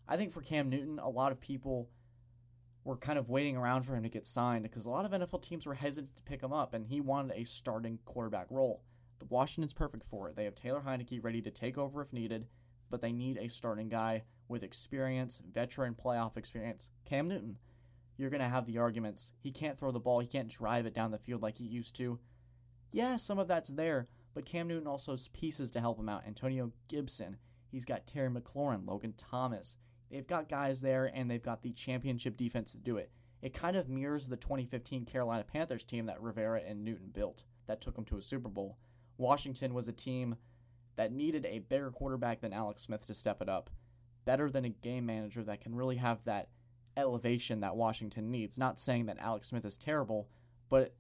I 0.07 0.17
think 0.17 0.31
for 0.31 0.43
Cam 0.43 0.71
Newton, 0.71 1.01
a 1.01 1.09
lot 1.09 1.33
of 1.33 1.41
people 1.41 1.91
were 2.85 2.97
kind 2.97 3.19
of 3.19 3.29
waiting 3.29 3.57
around 3.57 3.83
for 3.83 3.97
him 3.97 4.05
to 4.05 4.09
get 4.09 4.27
signed 4.27 4.63
because 4.63 4.87
a 4.87 4.91
lot 4.91 5.05
of 5.05 5.11
NFL 5.11 5.43
teams 5.43 5.67
were 5.67 5.75
hesitant 5.75 6.15
to 6.15 6.23
pick 6.23 6.41
him 6.41 6.53
up, 6.53 6.73
and 6.73 6.87
he 6.87 7.01
wanted 7.01 7.37
a 7.37 7.45
starting 7.45 7.99
quarterback 8.05 8.47
role. 8.49 8.85
The 9.19 9.27
Washington's 9.27 9.75
perfect 9.75 10.05
for 10.05 10.29
it. 10.29 10.37
They 10.37 10.45
have 10.45 10.55
Taylor 10.55 10.85
Heinicke 10.87 11.25
ready 11.25 11.43
to 11.43 11.51
take 11.51 11.77
over 11.77 12.01
if 12.01 12.13
needed, 12.13 12.47
but 12.89 13.01
they 13.01 13.11
need 13.11 13.39
a 13.39 13.49
starting 13.49 13.89
guy 13.89 14.23
with 14.47 14.63
experience, 14.63 15.43
veteran 15.45 15.97
playoff 15.97 16.37
experience. 16.37 16.91
Cam 17.05 17.27
Newton, 17.27 17.57
you're 18.17 18.31
going 18.31 18.43
to 18.43 18.49
have 18.49 18.67
the 18.67 18.79
arguments. 18.79 19.33
He 19.41 19.53
can't 19.53 19.79
throw 19.79 19.91
the 19.91 20.01
ball, 20.01 20.21
he 20.21 20.27
can't 20.27 20.49
drive 20.49 20.87
it 20.87 20.95
down 20.95 21.11
the 21.11 21.19
field 21.19 21.43
like 21.43 21.59
he 21.59 21.65
used 21.65 21.95
to. 21.97 22.19
Yeah, 22.93 23.17
some 23.17 23.39
of 23.39 23.49
that's 23.49 23.71
there, 23.71 24.09
but 24.35 24.47
Cam 24.47 24.69
Newton 24.69 24.87
also 24.87 25.13
has 25.13 25.29
pieces 25.29 25.71
to 25.73 25.81
help 25.81 25.99
him 25.99 26.09
out. 26.09 26.27
Antonio 26.27 26.73
Gibson, 26.89 27.39
he's 27.71 27.85
got 27.85 28.07
Terry 28.07 28.31
McLaurin, 28.31 28.87
Logan 28.87 29.15
Thomas. 29.17 29.77
They've 30.11 30.27
got 30.27 30.49
guys 30.49 30.81
there, 30.81 31.11
and 31.13 31.31
they've 31.31 31.43
got 31.43 31.63
the 31.63 31.73
championship 31.73 32.37
defense 32.37 32.73
to 32.73 32.79
do 32.79 32.97
it. 32.97 33.11
It 33.43 33.53
kind 33.53 33.77
of 33.77 33.89
mirrors 33.89 34.29
the 34.29 34.37
2015 34.37 35.05
Carolina 35.05 35.45
Panthers 35.45 35.85
team 35.85 36.07
that 36.07 36.23
Rivera 36.23 36.63
and 36.67 36.85
Newton 36.85 37.11
built 37.13 37.45
that 37.67 37.81
took 37.81 37.97
them 37.97 38.05
to 38.07 38.17
a 38.17 38.23
Super 38.23 38.49
Bowl. 38.49 38.79
Washington 39.19 39.75
was 39.75 39.89
a 39.89 39.93
team 39.93 40.37
that 40.97 41.13
needed 41.13 41.47
a 41.47 41.61
bigger 41.61 41.91
quarterback 41.91 42.41
than 42.41 42.53
Alex 42.53 42.83
Smith 42.83 43.07
to 43.07 43.15
step 43.15 43.43
it 43.43 43.49
up, 43.49 43.71
better 44.25 44.51
than 44.51 44.65
a 44.65 44.71
game 44.71 45.07
manager 45.07 45.43
that 45.43 45.61
can 45.61 45.75
really 45.75 45.97
have 45.97 46.25
that 46.25 46.49
elevation 46.97 47.61
that 47.61 47.77
Washington 47.77 48.31
needs. 48.31 48.59
Not 48.59 48.81
saying 48.81 49.07
that 49.07 49.19
Alex 49.19 49.49
Smith 49.49 49.65
is 49.65 49.77
terrible, 49.77 50.29
but 50.69 50.95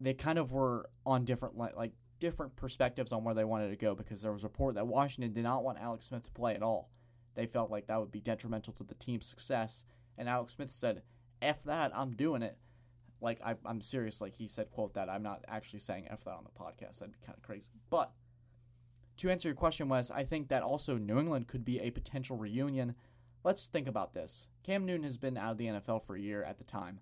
they 0.00 0.14
kind 0.14 0.38
of 0.38 0.52
were 0.52 0.88
on 1.04 1.24
different 1.24 1.56
like 1.56 1.92
different 2.18 2.56
perspectives 2.56 3.12
on 3.12 3.24
where 3.24 3.34
they 3.34 3.44
wanted 3.44 3.70
to 3.70 3.76
go 3.76 3.94
because 3.94 4.22
there 4.22 4.32
was 4.32 4.44
a 4.44 4.48
report 4.48 4.74
that 4.74 4.86
Washington 4.86 5.32
did 5.32 5.44
not 5.44 5.62
want 5.62 5.78
Alex 5.80 6.06
Smith 6.06 6.24
to 6.24 6.30
play 6.32 6.54
at 6.54 6.62
all. 6.62 6.90
They 7.34 7.46
felt 7.46 7.70
like 7.70 7.86
that 7.86 8.00
would 8.00 8.10
be 8.10 8.20
detrimental 8.20 8.72
to 8.74 8.84
the 8.84 8.94
team's 8.94 9.26
success, 9.26 9.84
and 10.16 10.28
Alex 10.28 10.54
Smith 10.54 10.70
said, 10.70 11.02
"F 11.40 11.62
that, 11.64 11.96
I'm 11.96 12.12
doing 12.12 12.42
it." 12.42 12.58
Like 13.20 13.40
I, 13.44 13.56
I'm 13.64 13.80
serious. 13.80 14.20
Like 14.20 14.34
he 14.34 14.48
said, 14.48 14.70
"quote 14.70 14.94
that." 14.94 15.08
I'm 15.08 15.22
not 15.22 15.44
actually 15.48 15.78
saying 15.78 16.08
"f 16.10 16.24
that" 16.24 16.34
on 16.34 16.44
the 16.44 16.50
podcast. 16.50 16.98
That'd 16.98 17.12
be 17.12 17.24
kind 17.24 17.36
of 17.36 17.42
crazy. 17.42 17.70
But 17.90 18.12
to 19.18 19.30
answer 19.30 19.48
your 19.48 19.56
question, 19.56 19.88
Wes, 19.88 20.10
I 20.10 20.24
think 20.24 20.48
that 20.48 20.62
also 20.62 20.96
New 20.96 21.18
England 21.18 21.48
could 21.48 21.64
be 21.64 21.80
a 21.80 21.90
potential 21.90 22.36
reunion. 22.36 22.94
Let's 23.48 23.66
think 23.66 23.88
about 23.88 24.12
this. 24.12 24.50
Cam 24.62 24.84
Newton 24.84 25.04
has 25.04 25.16
been 25.16 25.38
out 25.38 25.52
of 25.52 25.56
the 25.56 25.68
NFL 25.68 26.02
for 26.02 26.14
a 26.14 26.20
year 26.20 26.42
at 26.42 26.58
the 26.58 26.64
time. 26.64 27.00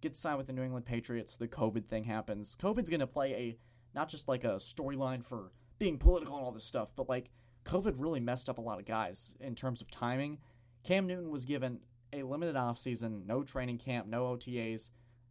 Gets 0.00 0.18
signed 0.18 0.36
with 0.36 0.48
the 0.48 0.52
New 0.52 0.64
England 0.64 0.84
Patriots. 0.84 1.36
The 1.36 1.46
COVID 1.46 1.86
thing 1.86 2.02
happens. 2.02 2.56
COVID's 2.56 2.90
going 2.90 2.98
to 2.98 3.06
play 3.06 3.34
a 3.34 3.56
not 3.94 4.08
just 4.08 4.26
like 4.26 4.42
a 4.42 4.56
storyline 4.56 5.22
for 5.22 5.52
being 5.78 5.96
political 5.96 6.36
and 6.36 6.44
all 6.44 6.50
this 6.50 6.64
stuff, 6.64 6.92
but 6.96 7.08
like 7.08 7.30
COVID 7.64 7.94
really 7.98 8.18
messed 8.18 8.48
up 8.48 8.58
a 8.58 8.60
lot 8.60 8.80
of 8.80 8.84
guys 8.84 9.36
in 9.38 9.54
terms 9.54 9.80
of 9.80 9.88
timing. 9.92 10.38
Cam 10.82 11.06
Newton 11.06 11.30
was 11.30 11.44
given 11.44 11.78
a 12.12 12.24
limited 12.24 12.56
offseason, 12.56 13.24
no 13.24 13.44
training 13.44 13.78
camp, 13.78 14.08
no 14.08 14.24
OTAs, 14.24 14.90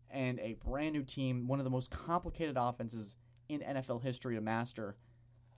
and 0.10 0.40
a 0.40 0.54
brand 0.54 0.94
new 0.94 1.04
team, 1.04 1.50
one 1.50 1.60
of 1.60 1.66
the 1.66 1.70
most 1.70 1.92
complicated 1.92 2.56
offenses 2.58 3.18
in 3.50 3.60
NFL 3.60 4.04
history 4.04 4.36
to 4.36 4.42
master 4.42 4.96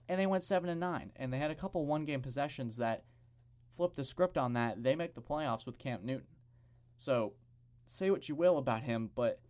and 0.08 0.18
they 0.18 0.26
went 0.26 0.42
seven 0.42 0.68
and 0.68 0.80
nine, 0.80 1.12
and 1.16 1.32
they 1.32 1.38
had 1.38 1.50
a 1.50 1.54
couple 1.54 1.86
one 1.86 2.04
game 2.04 2.20
possessions 2.20 2.76
that 2.76 3.04
flipped 3.72 3.96
the 3.96 4.04
script 4.04 4.36
on 4.36 4.52
that. 4.52 4.82
They 4.82 4.94
make 4.94 5.14
the 5.14 5.22
playoffs 5.22 5.66
with 5.66 5.78
Cam 5.78 6.00
Newton. 6.04 6.26
So 6.98 7.34
say 7.84 8.10
what 8.10 8.28
you 8.28 8.34
will 8.34 8.58
about 8.58 8.82
him, 8.82 9.10
but 9.14 9.40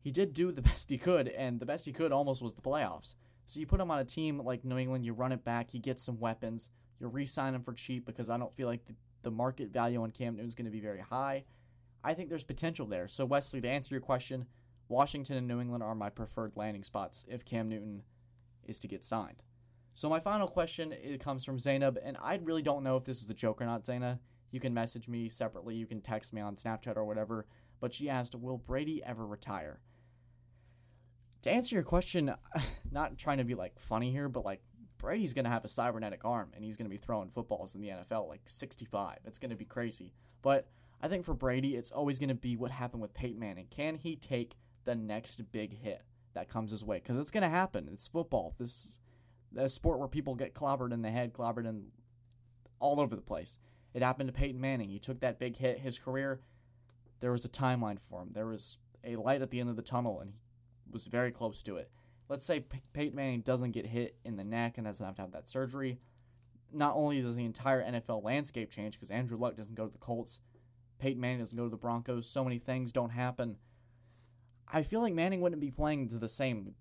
he 0.00 0.10
did 0.10 0.32
do 0.32 0.52
the 0.52 0.62
best 0.70 0.90
he 0.90 0.98
could, 0.98 1.28
and 1.28 1.60
the 1.60 1.66
best 1.66 1.86
he 1.86 1.92
could 1.92 2.12
almost 2.12 2.42
was 2.42 2.54
the 2.54 2.62
playoffs. 2.62 3.16
So 3.46 3.58
you 3.58 3.66
put 3.66 3.80
him 3.80 3.90
on 3.90 3.98
a 3.98 4.04
team 4.04 4.38
like 4.38 4.64
New 4.64 4.78
England, 4.78 5.04
you 5.04 5.12
run 5.12 5.32
it 5.32 5.44
back, 5.44 5.72
he 5.72 5.78
gets 5.78 6.04
some 6.04 6.20
weapons, 6.20 6.70
you 7.00 7.08
re-sign 7.08 7.54
him 7.54 7.62
for 7.62 7.72
cheap 7.72 8.06
because 8.06 8.30
I 8.30 8.38
don't 8.38 8.52
feel 8.52 8.68
like 8.68 8.84
the, 8.84 8.94
the 9.22 9.30
market 9.30 9.72
value 9.72 10.02
on 10.02 10.12
Cam 10.12 10.36
Newton's 10.36 10.54
going 10.54 10.66
to 10.66 10.70
be 10.70 10.80
very 10.80 11.00
high. 11.00 11.44
I 12.04 12.14
think 12.14 12.28
there's 12.28 12.44
potential 12.44 12.86
there. 12.86 13.08
So 13.08 13.26
Wesley, 13.26 13.60
to 13.60 13.68
answer 13.68 13.94
your 13.94 14.00
question, 14.00 14.46
Washington 14.88 15.36
and 15.36 15.48
New 15.48 15.60
England 15.60 15.82
are 15.82 15.94
my 15.94 16.10
preferred 16.10 16.56
landing 16.56 16.82
spots 16.82 17.24
if 17.28 17.44
Cam 17.44 17.68
Newton 17.68 18.02
is 18.64 18.78
to 18.78 18.88
get 18.88 19.04
signed. 19.04 19.42
So 19.94 20.08
my 20.08 20.20
final 20.20 20.48
question 20.48 20.92
it 20.92 21.20
comes 21.20 21.44
from 21.44 21.58
Zainab, 21.58 21.98
and 22.02 22.16
I 22.22 22.38
really 22.42 22.62
don't 22.62 22.82
know 22.82 22.96
if 22.96 23.04
this 23.04 23.22
is 23.22 23.30
a 23.30 23.34
joke 23.34 23.60
or 23.60 23.66
not, 23.66 23.84
Zainab. 23.84 24.20
You 24.50 24.60
can 24.60 24.74
message 24.74 25.08
me 25.08 25.28
separately, 25.28 25.76
you 25.76 25.86
can 25.86 26.00
text 26.00 26.32
me 26.32 26.40
on 26.40 26.56
Snapchat 26.56 26.96
or 26.96 27.04
whatever. 27.04 27.46
But 27.80 27.94
she 27.94 28.08
asked, 28.10 28.34
Will 28.34 28.58
Brady 28.58 29.02
ever 29.04 29.26
retire? 29.26 29.80
To 31.42 31.50
answer 31.50 31.74
your 31.74 31.84
question, 31.84 32.34
not 32.92 33.18
trying 33.18 33.38
to 33.38 33.44
be 33.44 33.54
like 33.54 33.78
funny 33.78 34.10
here, 34.10 34.28
but 34.28 34.44
like 34.44 34.60
Brady's 34.98 35.32
gonna 35.32 35.48
have 35.48 35.64
a 35.64 35.68
cybernetic 35.68 36.24
arm 36.24 36.50
and 36.54 36.62
he's 36.62 36.76
gonna 36.76 36.90
be 36.90 36.98
throwing 36.98 37.30
footballs 37.30 37.74
in 37.74 37.80
the 37.80 37.88
NFL 37.88 38.28
like 38.28 38.42
65. 38.44 39.18
It's 39.24 39.38
gonna 39.38 39.56
be 39.56 39.64
crazy. 39.64 40.12
But 40.42 40.68
I 41.00 41.08
think 41.08 41.24
for 41.24 41.34
Brady, 41.34 41.76
it's 41.76 41.90
always 41.90 42.18
gonna 42.18 42.34
be 42.34 42.56
what 42.56 42.70
happened 42.70 43.00
with 43.00 43.14
Peyton 43.14 43.40
Manning. 43.40 43.68
Can 43.70 43.96
he 43.96 44.14
take 44.16 44.56
the 44.84 44.94
next 44.94 45.40
big 45.50 45.80
hit 45.82 46.02
that 46.34 46.50
comes 46.50 46.70
his 46.70 46.84
way? 46.84 46.98
Because 46.98 47.18
it's 47.18 47.30
gonna 47.30 47.48
happen. 47.48 47.88
It's 47.90 48.08
football. 48.08 48.54
This 48.58 49.00
a 49.56 49.68
sport 49.68 49.98
where 49.98 50.08
people 50.08 50.34
get 50.34 50.54
clobbered 50.54 50.92
in 50.92 51.02
the 51.02 51.10
head, 51.10 51.32
clobbered 51.32 51.66
in 51.66 51.86
all 52.78 53.00
over 53.00 53.16
the 53.16 53.22
place. 53.22 53.58
It 53.92 54.02
happened 54.02 54.28
to 54.28 54.38
Peyton 54.38 54.60
Manning. 54.60 54.88
He 54.88 54.98
took 54.98 55.20
that 55.20 55.38
big 55.38 55.56
hit. 55.56 55.80
His 55.80 55.98
career, 55.98 56.40
there 57.20 57.32
was 57.32 57.44
a 57.44 57.48
timeline 57.48 58.00
for 58.00 58.22
him. 58.22 58.30
There 58.32 58.46
was 58.46 58.78
a 59.04 59.16
light 59.16 59.42
at 59.42 59.50
the 59.50 59.60
end 59.60 59.70
of 59.70 59.76
the 59.76 59.82
tunnel, 59.82 60.20
and 60.20 60.34
he 60.84 60.92
was 60.92 61.06
very 61.06 61.30
close 61.30 61.62
to 61.64 61.76
it. 61.76 61.90
Let's 62.28 62.44
say 62.44 62.64
Peyton 62.92 63.16
Manning 63.16 63.40
doesn't 63.40 63.72
get 63.72 63.86
hit 63.86 64.16
in 64.24 64.36
the 64.36 64.44
neck 64.44 64.78
and 64.78 64.86
doesn't 64.86 65.04
have 65.04 65.16
to 65.16 65.22
have 65.22 65.32
that 65.32 65.48
surgery. 65.48 65.98
Not 66.72 66.94
only 66.94 67.20
does 67.20 67.34
the 67.34 67.44
entire 67.44 67.84
NFL 67.84 68.22
landscape 68.22 68.70
change 68.70 68.94
because 68.94 69.10
Andrew 69.10 69.36
Luck 69.36 69.56
doesn't 69.56 69.74
go 69.74 69.86
to 69.86 69.92
the 69.92 69.98
Colts, 69.98 70.40
Peyton 71.00 71.20
Manning 71.20 71.38
doesn't 71.38 71.58
go 71.58 71.64
to 71.64 71.70
the 71.70 71.76
Broncos, 71.76 72.28
so 72.28 72.44
many 72.44 72.58
things 72.58 72.92
don't 72.92 73.10
happen. 73.10 73.56
I 74.72 74.82
feel 74.82 75.00
like 75.00 75.14
Manning 75.14 75.40
wouldn't 75.40 75.60
be 75.60 75.72
playing 75.72 76.08
to 76.10 76.18
the 76.18 76.28
same 76.28 76.74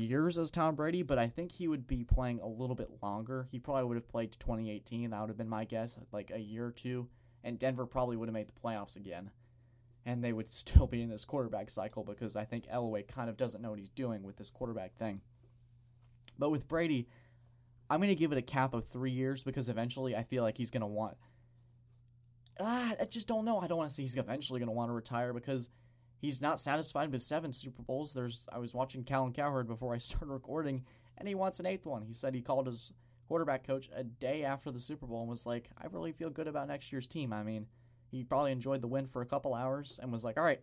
years 0.00 0.38
as 0.38 0.50
Tom 0.50 0.74
Brady, 0.74 1.02
but 1.02 1.18
I 1.18 1.28
think 1.28 1.52
he 1.52 1.68
would 1.68 1.86
be 1.86 2.04
playing 2.04 2.40
a 2.40 2.46
little 2.48 2.74
bit 2.76 3.02
longer. 3.02 3.46
He 3.50 3.58
probably 3.58 3.84
would 3.84 3.96
have 3.96 4.08
played 4.08 4.32
to 4.32 4.38
2018. 4.38 5.10
That 5.10 5.20
would 5.20 5.30
have 5.30 5.38
been 5.38 5.48
my 5.48 5.64
guess, 5.64 5.98
like 6.12 6.30
a 6.32 6.40
year 6.40 6.66
or 6.66 6.72
two. 6.72 7.08
And 7.42 7.58
Denver 7.58 7.86
probably 7.86 8.16
would 8.16 8.28
have 8.28 8.34
made 8.34 8.48
the 8.48 8.60
playoffs 8.60 8.96
again. 8.96 9.30
And 10.04 10.22
they 10.24 10.32
would 10.32 10.50
still 10.52 10.86
be 10.86 11.02
in 11.02 11.10
this 11.10 11.24
quarterback 11.24 11.70
cycle 11.70 12.04
because 12.04 12.36
I 12.36 12.44
think 12.44 12.66
Elway 12.66 13.06
kind 13.06 13.30
of 13.30 13.36
doesn't 13.36 13.62
know 13.62 13.70
what 13.70 13.78
he's 13.78 13.88
doing 13.88 14.22
with 14.22 14.36
this 14.36 14.50
quarterback 14.50 14.96
thing. 14.96 15.20
But 16.38 16.50
with 16.50 16.68
Brady, 16.68 17.08
I'm 17.88 17.98
going 17.98 18.08
to 18.10 18.14
give 18.14 18.32
it 18.32 18.38
a 18.38 18.42
cap 18.42 18.72
of 18.72 18.84
three 18.86 19.10
years 19.10 19.42
because 19.42 19.68
eventually 19.68 20.14
I 20.16 20.22
feel 20.22 20.42
like 20.42 20.56
he's 20.56 20.70
going 20.70 20.82
to 20.82 20.86
want. 20.86 21.16
ah, 22.60 22.94
I 23.00 23.04
just 23.06 23.28
don't 23.28 23.44
know. 23.44 23.58
I 23.58 23.66
don't 23.66 23.78
want 23.78 23.90
to 23.90 23.94
see 23.94 24.02
he's 24.02 24.16
eventually 24.16 24.60
going 24.60 24.68
to 24.68 24.72
want 24.74 24.90
to 24.90 24.94
retire 24.94 25.32
because 25.32 25.70
he's 26.20 26.42
not 26.42 26.60
satisfied 26.60 27.10
with 27.10 27.22
seven 27.22 27.52
Super 27.52 27.82
Bowls. 27.82 28.12
There's 28.12 28.46
I 28.52 28.58
was 28.58 28.74
watching 28.74 29.04
Colin 29.04 29.32
Cowherd 29.32 29.66
before 29.66 29.94
I 29.94 29.98
started 29.98 30.32
recording, 30.32 30.84
and 31.16 31.26
he 31.26 31.34
wants 31.34 31.58
an 31.58 31.66
eighth 31.66 31.86
one. 31.86 32.02
He 32.02 32.12
said 32.12 32.34
he 32.34 32.42
called 32.42 32.66
his 32.66 32.92
quarterback 33.28 33.64
coach 33.64 33.88
a 33.94 34.02
day 34.02 34.42
after 34.42 34.70
the 34.70 34.80
Super 34.80 35.06
Bowl 35.06 35.20
and 35.20 35.30
was 35.30 35.46
like, 35.46 35.70
I 35.78 35.86
really 35.86 36.10
feel 36.10 36.30
good 36.30 36.48
about 36.48 36.66
next 36.66 36.90
year's 36.90 37.06
team. 37.06 37.32
I 37.32 37.44
mean, 37.44 37.66
he 38.10 38.24
probably 38.24 38.50
enjoyed 38.50 38.82
the 38.82 38.88
win 38.88 39.06
for 39.06 39.22
a 39.22 39.26
couple 39.26 39.54
hours 39.54 40.00
and 40.02 40.10
was 40.10 40.24
like, 40.24 40.36
all 40.36 40.42
right, 40.42 40.60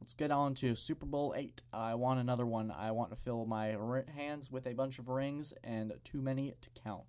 let's 0.00 0.14
get 0.14 0.30
on 0.30 0.54
to 0.54 0.74
Super 0.74 1.04
Bowl 1.04 1.34
eight. 1.36 1.60
I 1.74 1.94
want 1.94 2.18
another 2.18 2.46
one. 2.46 2.70
I 2.70 2.92
want 2.92 3.10
to 3.10 3.16
fill 3.16 3.44
my 3.44 3.76
hands 4.14 4.50
with 4.50 4.66
a 4.66 4.72
bunch 4.72 4.98
of 4.98 5.08
rings 5.08 5.52
and 5.62 5.92
too 6.02 6.22
many 6.22 6.54
to 6.62 6.70
count. 6.82 7.04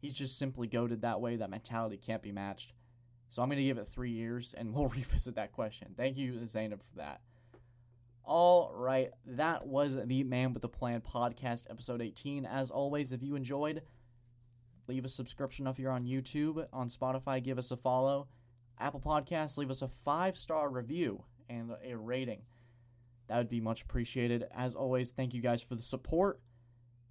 He's 0.00 0.14
just 0.14 0.38
simply 0.38 0.68
goaded 0.68 1.02
that 1.02 1.20
way. 1.20 1.34
That 1.34 1.50
mentality 1.50 1.96
can't 1.96 2.22
be 2.22 2.30
matched. 2.30 2.74
So 3.28 3.42
I'm 3.42 3.48
going 3.48 3.58
to 3.58 3.64
give 3.64 3.78
it 3.78 3.86
three 3.86 4.10
years 4.10 4.54
and 4.56 4.72
we'll 4.74 4.88
revisit 4.88 5.34
that 5.34 5.52
question. 5.52 5.94
Thank 5.96 6.16
you, 6.16 6.46
Zainab, 6.46 6.82
for 6.82 6.96
that. 6.96 7.20
All 8.28 8.72
right, 8.74 9.10
that 9.24 9.68
was 9.68 10.04
the 10.04 10.24
Man 10.24 10.52
with 10.52 10.62
the 10.62 10.68
Plan 10.68 11.00
podcast, 11.00 11.70
episode 11.70 12.02
18. 12.02 12.44
As 12.44 12.72
always, 12.72 13.12
if 13.12 13.22
you 13.22 13.36
enjoyed, 13.36 13.82
leave 14.88 15.04
a 15.04 15.08
subscription 15.08 15.68
if 15.68 15.78
you're 15.78 15.92
on 15.92 16.06
YouTube. 16.06 16.66
On 16.72 16.88
Spotify, 16.88 17.40
give 17.40 17.56
us 17.56 17.70
a 17.70 17.76
follow. 17.76 18.26
Apple 18.80 18.98
Podcasts, 19.00 19.56
leave 19.58 19.70
us 19.70 19.80
a 19.80 19.86
five 19.86 20.36
star 20.36 20.68
review 20.68 21.22
and 21.48 21.70
a 21.84 21.96
rating. 21.96 22.42
That 23.28 23.38
would 23.38 23.48
be 23.48 23.60
much 23.60 23.82
appreciated. 23.82 24.46
As 24.52 24.74
always, 24.74 25.12
thank 25.12 25.32
you 25.32 25.40
guys 25.40 25.62
for 25.62 25.76
the 25.76 25.82
support. 25.82 26.40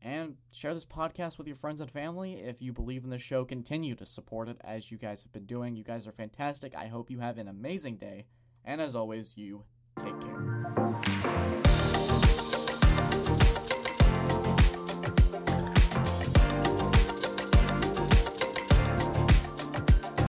And 0.06 0.36
share 0.54 0.76
this 0.76 0.86
podcast 0.86 1.40
with 1.40 1.48
your 1.48 1.56
friends 1.56 1.82
and 1.82 1.90
family. 1.90 2.36
If 2.36 2.62
you 2.62 2.72
believe 2.72 3.04
in 3.04 3.10
the 3.10 3.18
show, 3.18 3.44
continue 3.44 3.96
to 3.96 4.06
support 4.06 4.48
it 4.48 4.62
as 4.64 4.92
you 4.92 5.00
guys 5.00 5.24
have 5.24 5.34
been 5.34 5.48
doing. 5.48 5.76
You 5.76 5.84
guys 5.84 6.08
are 6.08 6.12
fantastic. 6.12 6.76
I 6.76 6.86
hope 6.86 7.10
you 7.10 7.22
have 7.22 7.40
an 7.40 7.48
amazing 7.48 7.98
day. 7.98 8.28
And 8.64 8.82
as 8.82 8.96
always, 8.96 9.36
you 9.36 9.64
take 9.98 10.22
care. 10.22 10.65